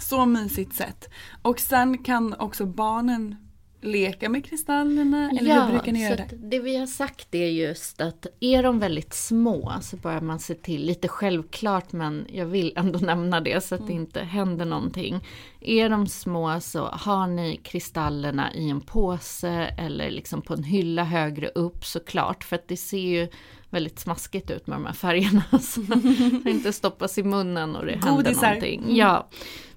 Så 0.00 0.26
mysigt 0.26 0.74
sätt. 0.74 1.08
Och 1.42 1.60
sen 1.60 1.98
kan 1.98 2.34
också 2.34 2.66
barnen 2.66 3.36
leka 3.82 4.28
med 4.28 4.44
kristallerna? 4.44 5.30
Eller 5.30 5.50
ja, 5.50 5.64
hur 5.64 5.72
brukar 5.72 5.92
ni 5.92 6.02
göra 6.02 6.16
det? 6.16 6.36
Det 6.36 6.58
vi 6.58 6.76
har 6.76 6.86
sagt 6.86 7.34
är 7.34 7.46
just 7.46 8.00
att 8.00 8.26
är 8.40 8.62
de 8.62 8.78
väldigt 8.78 9.14
små 9.14 9.72
så 9.80 9.96
bör 9.96 10.20
man 10.20 10.38
se 10.38 10.54
till, 10.54 10.86
lite 10.86 11.08
självklart 11.08 11.92
men 11.92 12.26
jag 12.32 12.46
vill 12.46 12.72
ändå 12.76 12.98
nämna 13.02 13.40
det 13.40 13.64
så 13.64 13.74
att 13.74 13.80
mm. 13.80 13.92
det 13.92 14.00
inte 14.00 14.20
händer 14.20 14.64
någonting. 14.64 15.20
Är 15.60 15.88
de 15.88 16.06
små 16.06 16.60
så 16.60 16.86
har 16.86 17.26
ni 17.26 17.56
kristallerna 17.56 18.54
i 18.54 18.70
en 18.70 18.80
påse 18.80 19.74
eller 19.78 20.10
liksom 20.10 20.42
på 20.42 20.54
en 20.54 20.64
hylla 20.64 21.04
högre 21.04 21.48
upp 21.48 21.84
såklart 21.84 22.44
för 22.44 22.56
att 22.56 22.68
det 22.68 22.76
ser 22.76 22.98
ju 22.98 23.28
väldigt 23.72 23.98
smaskigt 23.98 24.50
ut 24.50 24.66
med 24.66 24.76
de 24.76 24.86
här 24.86 24.92
färgerna. 24.92 25.44
Så 25.60 25.80
det 26.44 26.50
inte 26.50 26.72
stoppas 26.72 27.18
i 27.18 27.22
munnen 27.22 27.76
och 27.76 27.86
det 27.86 27.92
händer 27.92 28.10
Godisar. 28.10 28.46
någonting. 28.46 28.80
Mm. 28.80 28.96
Ja. 28.96 29.28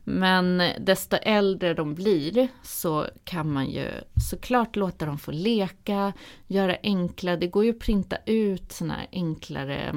Men 0.08 0.62
desto 0.80 1.16
äldre 1.16 1.74
de 1.74 1.96
blir 1.96 2.48
så 2.64 3.08
kan 3.24 3.54
man 3.54 3.70
ju 3.70 3.88
såklart 4.30 4.76
låta 4.76 5.06
dem 5.06 5.18
få 5.18 5.32
leka, 5.32 6.14
göra 6.48 6.78
enkla, 6.84 7.38
det 7.38 7.48
går 7.48 7.66
ju 7.66 7.70
att 7.70 7.80
printa 7.80 8.18
ut 8.26 8.72
sådana 8.72 8.94
här 8.94 9.08
enklare, 9.12 9.96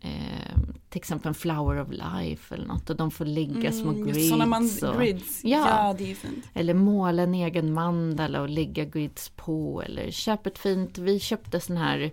eh, 0.00 0.58
till 0.88 0.98
exempel 0.98 1.34
Flower 1.34 1.80
of 1.80 1.88
Life 1.90 2.54
eller 2.54 2.66
något 2.66 2.90
och 2.90 2.96
de 2.96 3.10
får 3.10 3.24
lägga 3.24 3.70
mm, 3.70 3.72
små 3.72 3.92
grids. 3.92 4.28
Sådana 4.28 4.46
man, 4.46 4.70
och, 4.82 5.00
grids, 5.00 5.44
ja, 5.44 5.68
ja 5.68 5.94
det 5.98 6.10
är 6.10 6.14
fint. 6.14 6.44
Eller 6.54 6.74
måla 6.74 7.22
en 7.22 7.34
egen 7.34 7.72
mandala 7.72 8.40
och 8.40 8.48
lägga 8.48 8.84
grids 8.84 9.28
på 9.28 9.82
eller 9.82 10.10
köp 10.10 10.46
ett 10.46 10.58
fint, 10.58 10.98
vi 10.98 11.20
köpte 11.20 11.60
sån 11.60 11.76
här 11.76 12.10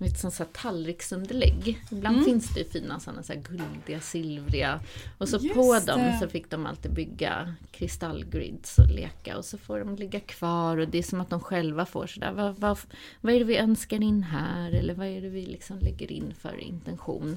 um, 0.00 0.06
ett 0.06 0.18
sånt 0.18 0.38
här 0.38 0.46
tallriksunderlägg. 0.52 1.78
Ibland 1.90 2.16
mm. 2.16 2.24
finns 2.24 2.54
det 2.54 2.60
ju 2.60 2.68
fina 2.68 3.00
sådana 3.00 3.22
så 3.22 3.32
här 3.32 3.40
guldiga, 3.40 4.00
silvriga. 4.00 4.80
Och 5.18 5.28
så 5.28 5.36
Just 5.36 5.54
på 5.54 5.74
det. 5.74 5.86
dem 5.86 6.18
så 6.20 6.28
fick 6.28 6.50
de 6.50 6.66
alltid 6.66 6.92
bygga 6.92 7.54
kristallgrids 7.70 8.78
och 8.78 8.90
leka. 8.90 9.38
Och 9.38 9.44
så 9.44 9.58
får 9.58 9.78
de 9.78 9.96
ligga 9.96 10.20
kvar 10.20 10.76
och 10.76 10.88
det 10.88 10.98
är 10.98 11.02
som 11.02 11.20
att 11.20 11.30
de 11.30 11.40
själva 11.40 11.86
får 11.86 12.06
sådär, 12.06 12.32
vad, 12.32 12.58
vad, 12.58 12.78
vad 13.20 13.34
är 13.34 13.38
det 13.38 13.44
vi 13.44 13.56
önskar 13.56 14.02
in 14.02 14.22
här? 14.22 14.72
Eller 14.72 14.94
vad 14.94 15.06
är 15.06 15.20
det 15.20 15.28
vi 15.28 15.46
liksom 15.46 15.78
lägger 15.78 16.12
in 16.12 16.34
för 16.40 16.60
intention? 16.60 17.36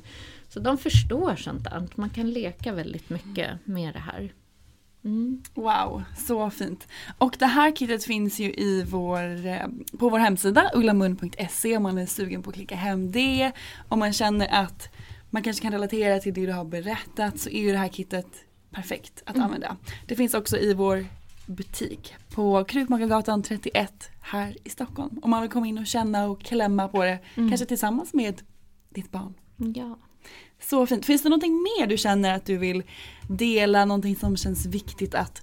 Så 0.49 0.59
de 0.59 0.77
förstår 0.77 1.35
sånt 1.35 1.63
där. 1.63 1.87
Man 1.95 2.09
kan 2.09 2.29
leka 2.29 2.73
väldigt 2.73 3.09
mycket 3.09 3.49
med 3.65 3.93
det 3.93 3.99
här. 3.99 4.33
Mm. 5.05 5.41
Wow, 5.53 6.03
så 6.17 6.49
fint. 6.49 6.87
Och 7.17 7.35
det 7.39 7.45
här 7.45 7.71
kittet 7.71 8.03
finns 8.03 8.39
ju 8.39 8.53
i 8.53 8.83
vår, 8.87 9.45
eh, 9.45 9.67
på 9.99 10.09
vår 10.09 10.19
hemsida 10.19 10.71
ullamun.se 10.73 11.77
om 11.77 11.83
man 11.83 11.97
är 11.97 12.05
sugen 12.05 12.43
på 12.43 12.49
att 12.49 12.55
klicka 12.55 12.75
hem 12.75 13.11
det. 13.11 13.51
Om 13.89 13.99
man 13.99 14.13
känner 14.13 14.47
att 14.47 14.89
man 15.29 15.43
kanske 15.43 15.61
kan 15.61 15.71
relatera 15.71 16.19
till 16.19 16.33
det 16.33 16.45
du 16.45 16.51
har 16.51 16.65
berättat 16.65 17.39
så 17.39 17.49
är 17.49 17.61
ju 17.61 17.71
det 17.71 17.77
här 17.77 17.89
kittet 17.89 18.27
perfekt 18.71 19.23
att 19.25 19.35
mm. 19.35 19.45
använda. 19.45 19.77
Det 20.07 20.15
finns 20.15 20.33
också 20.33 20.57
i 20.57 20.73
vår 20.73 21.05
butik 21.45 22.15
på 22.29 22.63
Krukmakargatan 22.63 23.43
31 23.43 24.09
här 24.21 24.57
i 24.63 24.69
Stockholm. 24.69 25.19
Om 25.21 25.29
man 25.29 25.41
vill 25.41 25.51
komma 25.51 25.67
in 25.67 25.77
och 25.77 25.87
känna 25.87 26.25
och 26.25 26.41
klämma 26.41 26.87
på 26.87 27.03
det, 27.03 27.19
mm. 27.35 27.49
kanske 27.49 27.65
tillsammans 27.65 28.13
med 28.13 28.41
ditt 28.89 29.11
barn. 29.11 29.33
Ja. 29.75 29.97
Så 30.59 30.85
fint. 30.85 31.05
Finns 31.05 31.23
det 31.23 31.29
någonting 31.29 31.53
mer 31.53 31.87
du 31.87 31.97
känner 31.97 32.35
att 32.35 32.45
du 32.45 32.57
vill 32.57 32.83
dela, 33.27 33.85
någonting 33.85 34.15
som 34.15 34.37
känns 34.37 34.65
viktigt 34.65 35.15
att, 35.15 35.41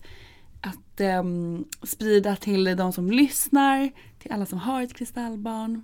att 0.60 1.00
um, 1.00 1.64
sprida 1.82 2.36
till 2.36 2.64
de 2.64 2.92
som 2.92 3.10
lyssnar, 3.10 3.90
till 4.18 4.32
alla 4.32 4.46
som 4.46 4.58
har 4.58 4.82
ett 4.82 4.94
kristallbarn? 4.94 5.82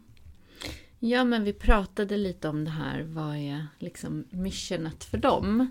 Ja, 0.98 1.24
men 1.24 1.44
vi 1.44 1.52
pratade 1.52 2.16
lite 2.16 2.48
om 2.48 2.64
det 2.64 2.70
här, 2.70 3.02
vad 3.02 3.36
är 3.36 3.66
liksom 3.78 4.24
missionet 4.30 5.04
för 5.04 5.18
dem? 5.18 5.70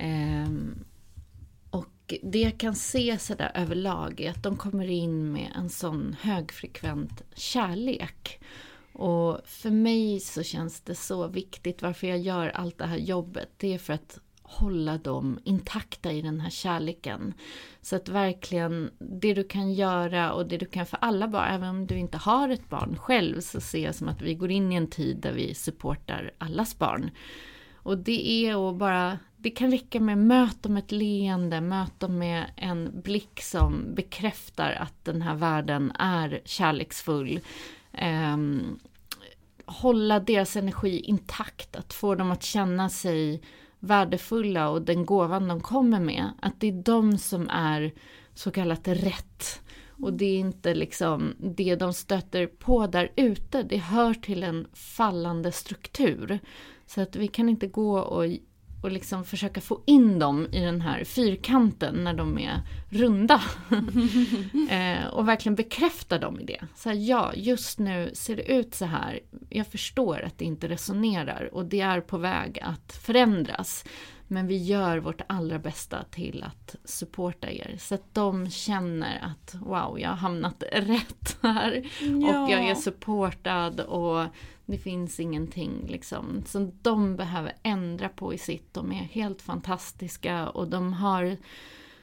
Um, 0.00 0.84
och 1.70 2.14
det 2.22 2.38
jag 2.38 2.58
kan 2.58 2.74
se 2.74 3.18
sådär 3.18 3.52
överlag 3.54 4.20
är 4.20 4.30
att 4.30 4.42
de 4.42 4.56
kommer 4.56 4.90
in 4.90 5.32
med 5.32 5.52
en 5.56 5.70
sån 5.70 6.16
högfrekvent 6.20 7.22
kärlek. 7.34 8.40
Och 8.92 9.40
för 9.44 9.70
mig 9.70 10.20
så 10.20 10.42
känns 10.42 10.80
det 10.80 10.94
så 10.94 11.26
viktigt 11.26 11.82
varför 11.82 12.06
jag 12.06 12.18
gör 12.18 12.48
allt 12.48 12.78
det 12.78 12.86
här 12.86 12.96
jobbet. 12.96 13.48
Det 13.56 13.74
är 13.74 13.78
för 13.78 13.92
att 13.92 14.20
hålla 14.48 14.98
dem 14.98 15.38
intakta 15.44 16.12
i 16.12 16.22
den 16.22 16.40
här 16.40 16.50
kärleken. 16.50 17.34
Så 17.80 17.96
att 17.96 18.08
verkligen 18.08 18.90
det 18.98 19.34
du 19.34 19.44
kan 19.44 19.72
göra 19.72 20.32
och 20.32 20.46
det 20.46 20.56
du 20.56 20.66
kan 20.66 20.86
för 20.86 20.98
alla 21.00 21.28
barn, 21.28 21.54
även 21.54 21.68
om 21.68 21.86
du 21.86 21.98
inte 21.98 22.18
har 22.18 22.48
ett 22.48 22.68
barn 22.68 22.96
själv, 22.96 23.40
så 23.40 23.60
ser 23.60 23.84
jag 23.84 23.94
som 23.94 24.08
att 24.08 24.22
vi 24.22 24.34
går 24.34 24.50
in 24.50 24.72
i 24.72 24.74
en 24.74 24.90
tid 24.90 25.16
där 25.16 25.32
vi 25.32 25.54
supportar 25.54 26.30
allas 26.38 26.78
barn. 26.78 27.10
Och 27.74 27.98
det 27.98 28.46
är 28.46 28.70
att 28.70 28.76
bara, 28.76 29.18
det 29.36 29.50
kan 29.50 29.70
räcka 29.70 30.00
med 30.00 30.18
möt 30.18 30.62
dem 30.62 30.74
med 30.74 30.84
ett 30.84 30.92
leende, 30.92 31.60
möt 31.60 32.00
dem 32.00 32.18
med 32.18 32.50
en 32.56 33.00
blick 33.00 33.40
som 33.42 33.94
bekräftar 33.94 34.72
att 34.72 35.04
den 35.04 35.22
här 35.22 35.34
världen 35.34 35.92
är 35.98 36.40
kärleksfull. 36.44 37.40
Um, 38.32 38.80
hålla 39.66 40.20
deras 40.20 40.56
energi 40.56 41.00
intakt, 41.00 41.76
att 41.76 41.92
få 41.92 42.14
dem 42.14 42.30
att 42.30 42.42
känna 42.42 42.88
sig 42.88 43.42
värdefulla 43.80 44.70
och 44.70 44.82
den 44.82 45.06
gåvan 45.06 45.48
de 45.48 45.60
kommer 45.60 46.00
med, 46.00 46.30
att 46.42 46.60
det 46.60 46.68
är 46.68 46.82
de 46.82 47.18
som 47.18 47.48
är 47.50 47.92
så 48.34 48.50
kallat 48.50 48.88
rätt. 48.88 49.62
Och 50.02 50.12
det 50.12 50.24
är 50.24 50.38
inte 50.38 50.74
liksom 50.74 51.34
det 51.38 51.76
de 51.76 51.94
stöter 51.94 52.46
på 52.46 52.86
där 52.86 53.12
ute, 53.16 53.62
det 53.62 53.76
hör 53.76 54.14
till 54.14 54.42
en 54.42 54.66
fallande 54.72 55.52
struktur. 55.52 56.38
Så 56.86 57.00
att 57.00 57.16
vi 57.16 57.28
kan 57.28 57.48
inte 57.48 57.66
gå 57.66 57.98
och 57.98 58.24
och 58.82 58.90
liksom 58.90 59.24
försöka 59.24 59.60
få 59.60 59.80
in 59.86 60.18
dem 60.18 60.46
i 60.52 60.60
den 60.60 60.80
här 60.80 61.04
fyrkanten 61.04 62.04
när 62.04 62.14
de 62.14 62.38
är 62.38 62.60
runda. 62.88 63.42
eh, 64.70 65.06
och 65.06 65.28
verkligen 65.28 65.54
bekräfta 65.54 66.18
dem 66.18 66.40
i 66.40 66.44
det. 66.44 66.60
Så 66.74 66.88
här, 66.88 66.96
ja, 66.96 67.32
just 67.34 67.78
nu 67.78 68.10
ser 68.14 68.36
det 68.36 68.52
ut 68.52 68.74
så 68.74 68.84
här. 68.84 69.20
Jag 69.48 69.66
förstår 69.66 70.22
att 70.22 70.38
det 70.38 70.44
inte 70.44 70.68
resonerar 70.68 71.50
och 71.52 71.64
det 71.64 71.80
är 71.80 72.00
på 72.00 72.18
väg 72.18 72.58
att 72.62 72.92
förändras. 72.92 73.84
Men 74.30 74.46
vi 74.46 74.56
gör 74.56 74.98
vårt 74.98 75.20
allra 75.26 75.58
bästa 75.58 76.04
till 76.10 76.44
att 76.46 76.76
supporta 76.84 77.50
er. 77.50 77.76
Så 77.78 77.94
att 77.94 78.14
de 78.14 78.50
känner 78.50 79.18
att 79.24 79.54
wow, 79.54 80.00
jag 80.00 80.08
har 80.08 80.16
hamnat 80.16 80.62
rätt 80.72 81.38
här. 81.42 81.82
Ja. 82.00 82.42
Och 82.42 82.50
jag 82.50 82.68
är 82.68 82.74
supportad 82.74 83.80
och 83.80 84.24
det 84.68 84.78
finns 84.78 85.20
ingenting 85.20 85.86
liksom 85.86 86.42
som 86.46 86.72
de 86.82 87.16
behöver 87.16 87.52
ändra 87.62 88.08
på 88.08 88.34
i 88.34 88.38
sitt. 88.38 88.74
De 88.74 88.92
är 88.92 88.96
helt 88.96 89.42
fantastiska 89.42 90.48
och 90.48 90.68
de 90.68 90.92
har 90.92 91.36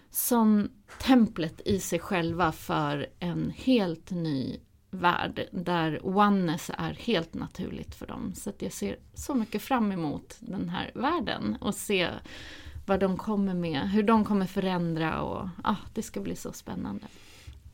sån 0.10 0.70
templet 1.00 1.62
i 1.66 1.80
sig 1.80 2.00
själva 2.00 2.52
för 2.52 3.08
en 3.20 3.54
helt 3.56 4.12
ny 4.12 4.60
värld 4.90 5.48
där 5.52 6.00
oneness 6.04 6.72
är 6.78 6.94
helt 6.94 7.34
naturligt 7.34 7.96
för 7.96 8.08
dem. 8.08 8.34
Så 8.36 8.50
att 8.50 8.62
jag 8.62 8.72
ser 8.72 8.98
så 9.14 9.36
mycket 9.36 9.62
fram 9.62 9.92
emot 9.92 10.38
den 10.40 10.70
här 10.70 10.92
världen 10.96 11.58
och 11.62 11.76
se 11.76 12.10
vad 12.86 13.00
de 13.00 13.18
kommer 13.18 13.54
med, 13.54 13.90
hur 13.90 14.04
de 14.04 14.26
kommer 14.26 14.46
förändra 14.46 15.22
och 15.22 15.50
ah, 15.64 15.76
det 15.94 16.02
ska 16.02 16.22
bli 16.22 16.36
så 16.36 16.54
spännande. 16.54 17.08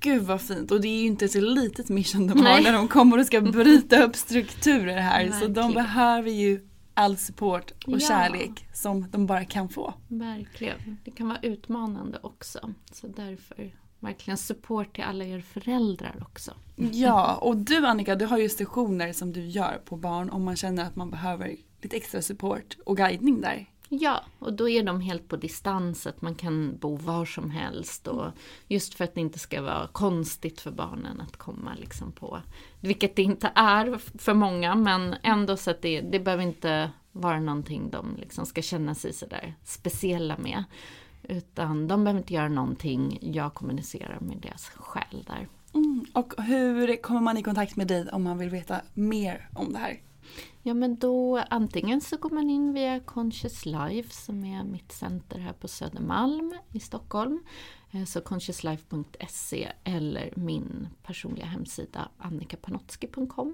Gud 0.02 0.22
vad 0.22 0.42
fint 0.42 0.72
och 0.72 0.82
det 0.82 0.88
är 0.88 1.02
ju 1.02 1.08
inte 1.08 1.26
ett 1.26 1.32
så 1.32 1.42
litet 1.42 1.90
mission 1.90 2.28
de 2.28 2.46
har 2.46 2.62
när 2.62 2.74
de 2.74 2.88
kommer 2.88 3.20
och 3.20 3.26
ska 3.26 3.42
bryta 3.52 4.04
upp 4.04 4.16
strukturer 4.16 4.98
här 4.98 5.24
Verkligen. 5.24 5.40
så 5.40 5.48
de 5.48 5.74
behöver 5.74 6.32
ju 6.32 6.68
all 6.94 7.18
support 7.18 7.72
och 7.86 7.94
ja. 7.94 8.00
kärlek 8.00 8.68
som 8.74 9.12
de 9.12 9.26
bara 9.26 9.46
kan 9.46 9.70
få. 9.70 9.94
Verkligen. 10.08 10.98
Det 11.06 11.12
kan 11.12 11.28
vara 11.28 11.40
utmanande 11.42 12.20
också. 12.22 12.74
Så 12.92 13.08
därför 13.08 13.72
verkligen 14.00 14.38
support 14.38 14.96
till 14.96 15.04
alla 15.04 15.26
er 15.26 15.42
föräldrar 15.42 16.16
också. 16.22 16.54
Ja, 16.92 17.36
och 17.36 17.58
du 17.58 17.86
Annika, 17.86 18.16
du 18.16 18.26
har 18.26 18.38
ju 18.38 18.50
sessioner 18.50 19.14
som 19.14 19.34
du 19.34 19.46
gör 19.46 19.82
på 19.86 19.96
barn 19.98 20.30
om 20.30 20.44
man 20.44 20.56
känner 20.56 20.84
att 20.84 20.96
man 20.96 21.12
behöver 21.12 21.56
lite 21.82 21.98
extra 21.98 22.22
support 22.22 22.78
och 22.86 22.98
guidning 22.98 23.42
där. 23.42 23.71
Ja, 23.94 24.24
och 24.40 24.54
då 24.54 24.70
är 24.70 24.84
de 24.84 25.02
helt 25.02 25.28
på 25.28 25.36
distans, 25.36 26.08
att 26.08 26.22
man 26.22 26.36
kan 26.36 26.78
bo 26.78 26.96
var 26.96 27.26
som 27.26 27.50
helst. 27.50 28.08
Och 28.08 28.32
just 28.68 28.94
för 28.94 29.04
att 29.04 29.16
det 29.16 29.22
inte 29.22 29.40
ska 29.40 29.62
vara 29.62 29.88
konstigt 29.88 30.62
för 30.62 30.72
barnen 30.72 31.22
att 31.22 31.38
komma 31.38 31.72
liksom 31.80 32.12
på, 32.12 32.42
vilket 32.80 33.16
det 33.16 33.22
inte 33.22 33.52
är 33.56 33.98
för 34.18 34.34
många, 34.34 34.76
men 34.76 35.16
ändå 35.24 35.58
så 35.58 35.72
att 35.72 35.82
det, 35.82 36.02
det 36.02 36.20
behöver 36.20 36.44
inte 36.44 36.92
vara 37.12 37.40
någonting 37.40 37.90
de 37.90 38.16
liksom 38.20 38.46
ska 38.46 38.62
känna 38.62 38.96
sig 38.96 39.14
sådär 39.14 39.54
speciella 39.64 40.38
med. 40.38 40.64
Utan 41.24 41.88
de 41.88 42.04
behöver 42.04 42.20
inte 42.20 42.34
göra 42.34 42.50
någonting, 42.50 43.18
jag 43.22 43.54
kommunicerar 43.54 44.20
med 44.20 44.38
deras 44.38 44.70
själ 44.70 45.24
där. 45.28 45.48
Mm. 45.74 46.06
Och 46.14 46.34
hur 46.44 47.02
kommer 47.02 47.22
man 47.22 47.38
i 47.38 47.44
kontakt 47.44 47.76
med 47.76 47.88
dig 47.88 48.10
om 48.12 48.24
man 48.24 48.38
vill 48.38 48.50
veta 48.50 48.82
mer 48.94 49.50
om 49.54 49.74
det 49.74 49.80
här? 49.80 50.00
Ja 50.64 50.74
men 50.74 50.96
då 50.96 51.44
antingen 51.50 52.02
så 52.02 52.18
går 52.18 52.30
man 52.30 52.50
in 52.50 52.74
via 52.74 53.00
Conscious 53.00 53.66
Life 53.66 54.14
som 54.14 54.46
är 54.46 54.64
mitt 54.64 54.92
center 54.92 55.40
här 55.40 55.54
på 55.54 55.68
Södermalm 55.68 56.54
i 56.72 56.80
Stockholm. 56.80 57.44
Eh, 57.92 58.04
så 58.04 58.22
consciouslife.se 58.22 59.72
eller 59.84 60.34
min 60.36 60.88
personliga 61.04 61.46
hemsida 61.46 62.10
annikapanotski.com. 62.18 63.54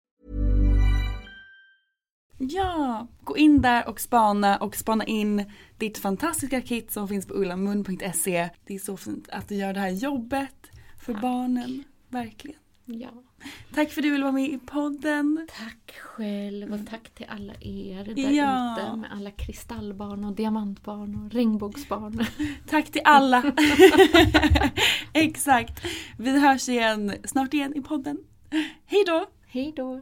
Ja, 2.49 3.07
gå 3.23 3.37
in 3.37 3.61
där 3.61 3.89
och 3.89 3.99
spana 3.99 4.57
och 4.57 4.75
spana 4.75 5.05
in 5.05 5.45
ditt 5.77 5.97
fantastiska 5.97 6.61
kit 6.61 6.91
som 6.91 7.07
finns 7.07 7.27
på 7.27 7.33
ullamun.se. 7.33 8.49
Det 8.65 8.75
är 8.75 8.79
så 8.79 8.97
fint 8.97 9.29
att 9.29 9.49
du 9.49 9.55
gör 9.55 9.73
det 9.73 9.79
här 9.79 9.89
jobbet 9.89 10.71
för 11.05 11.13
Tack. 11.13 11.21
barnen. 11.21 11.83
Verkligen. 12.09 12.59
Ja. 12.85 13.09
Tack 13.73 13.91
för 13.91 14.01
att 14.01 14.03
du 14.03 14.11
vill 14.11 14.21
vara 14.21 14.31
med 14.31 14.49
i 14.49 14.59
podden. 14.59 15.47
Tack 15.57 15.91
själv 15.99 16.73
och 16.73 16.87
tack 16.89 17.09
till 17.09 17.25
alla 17.29 17.53
er 17.59 18.03
där 18.15 18.31
ja. 18.31 18.77
ute 18.77 18.95
med 18.95 19.11
alla 19.11 19.31
kristallbarn 19.31 20.23
och 20.23 20.35
diamantbarn 20.35 21.15
och 21.15 21.31
regnbågsbarn. 21.31 22.25
Tack 22.69 22.91
till 22.91 23.01
alla. 23.05 23.43
Exakt. 25.13 25.85
Vi 26.17 26.39
hörs 26.39 26.69
igen 26.69 27.13
snart 27.23 27.53
igen 27.53 27.75
i 27.75 27.81
podden. 27.81 28.17
Hej 28.85 29.03
då! 29.07 29.25
Hej 29.47 29.73
då! 29.75 30.01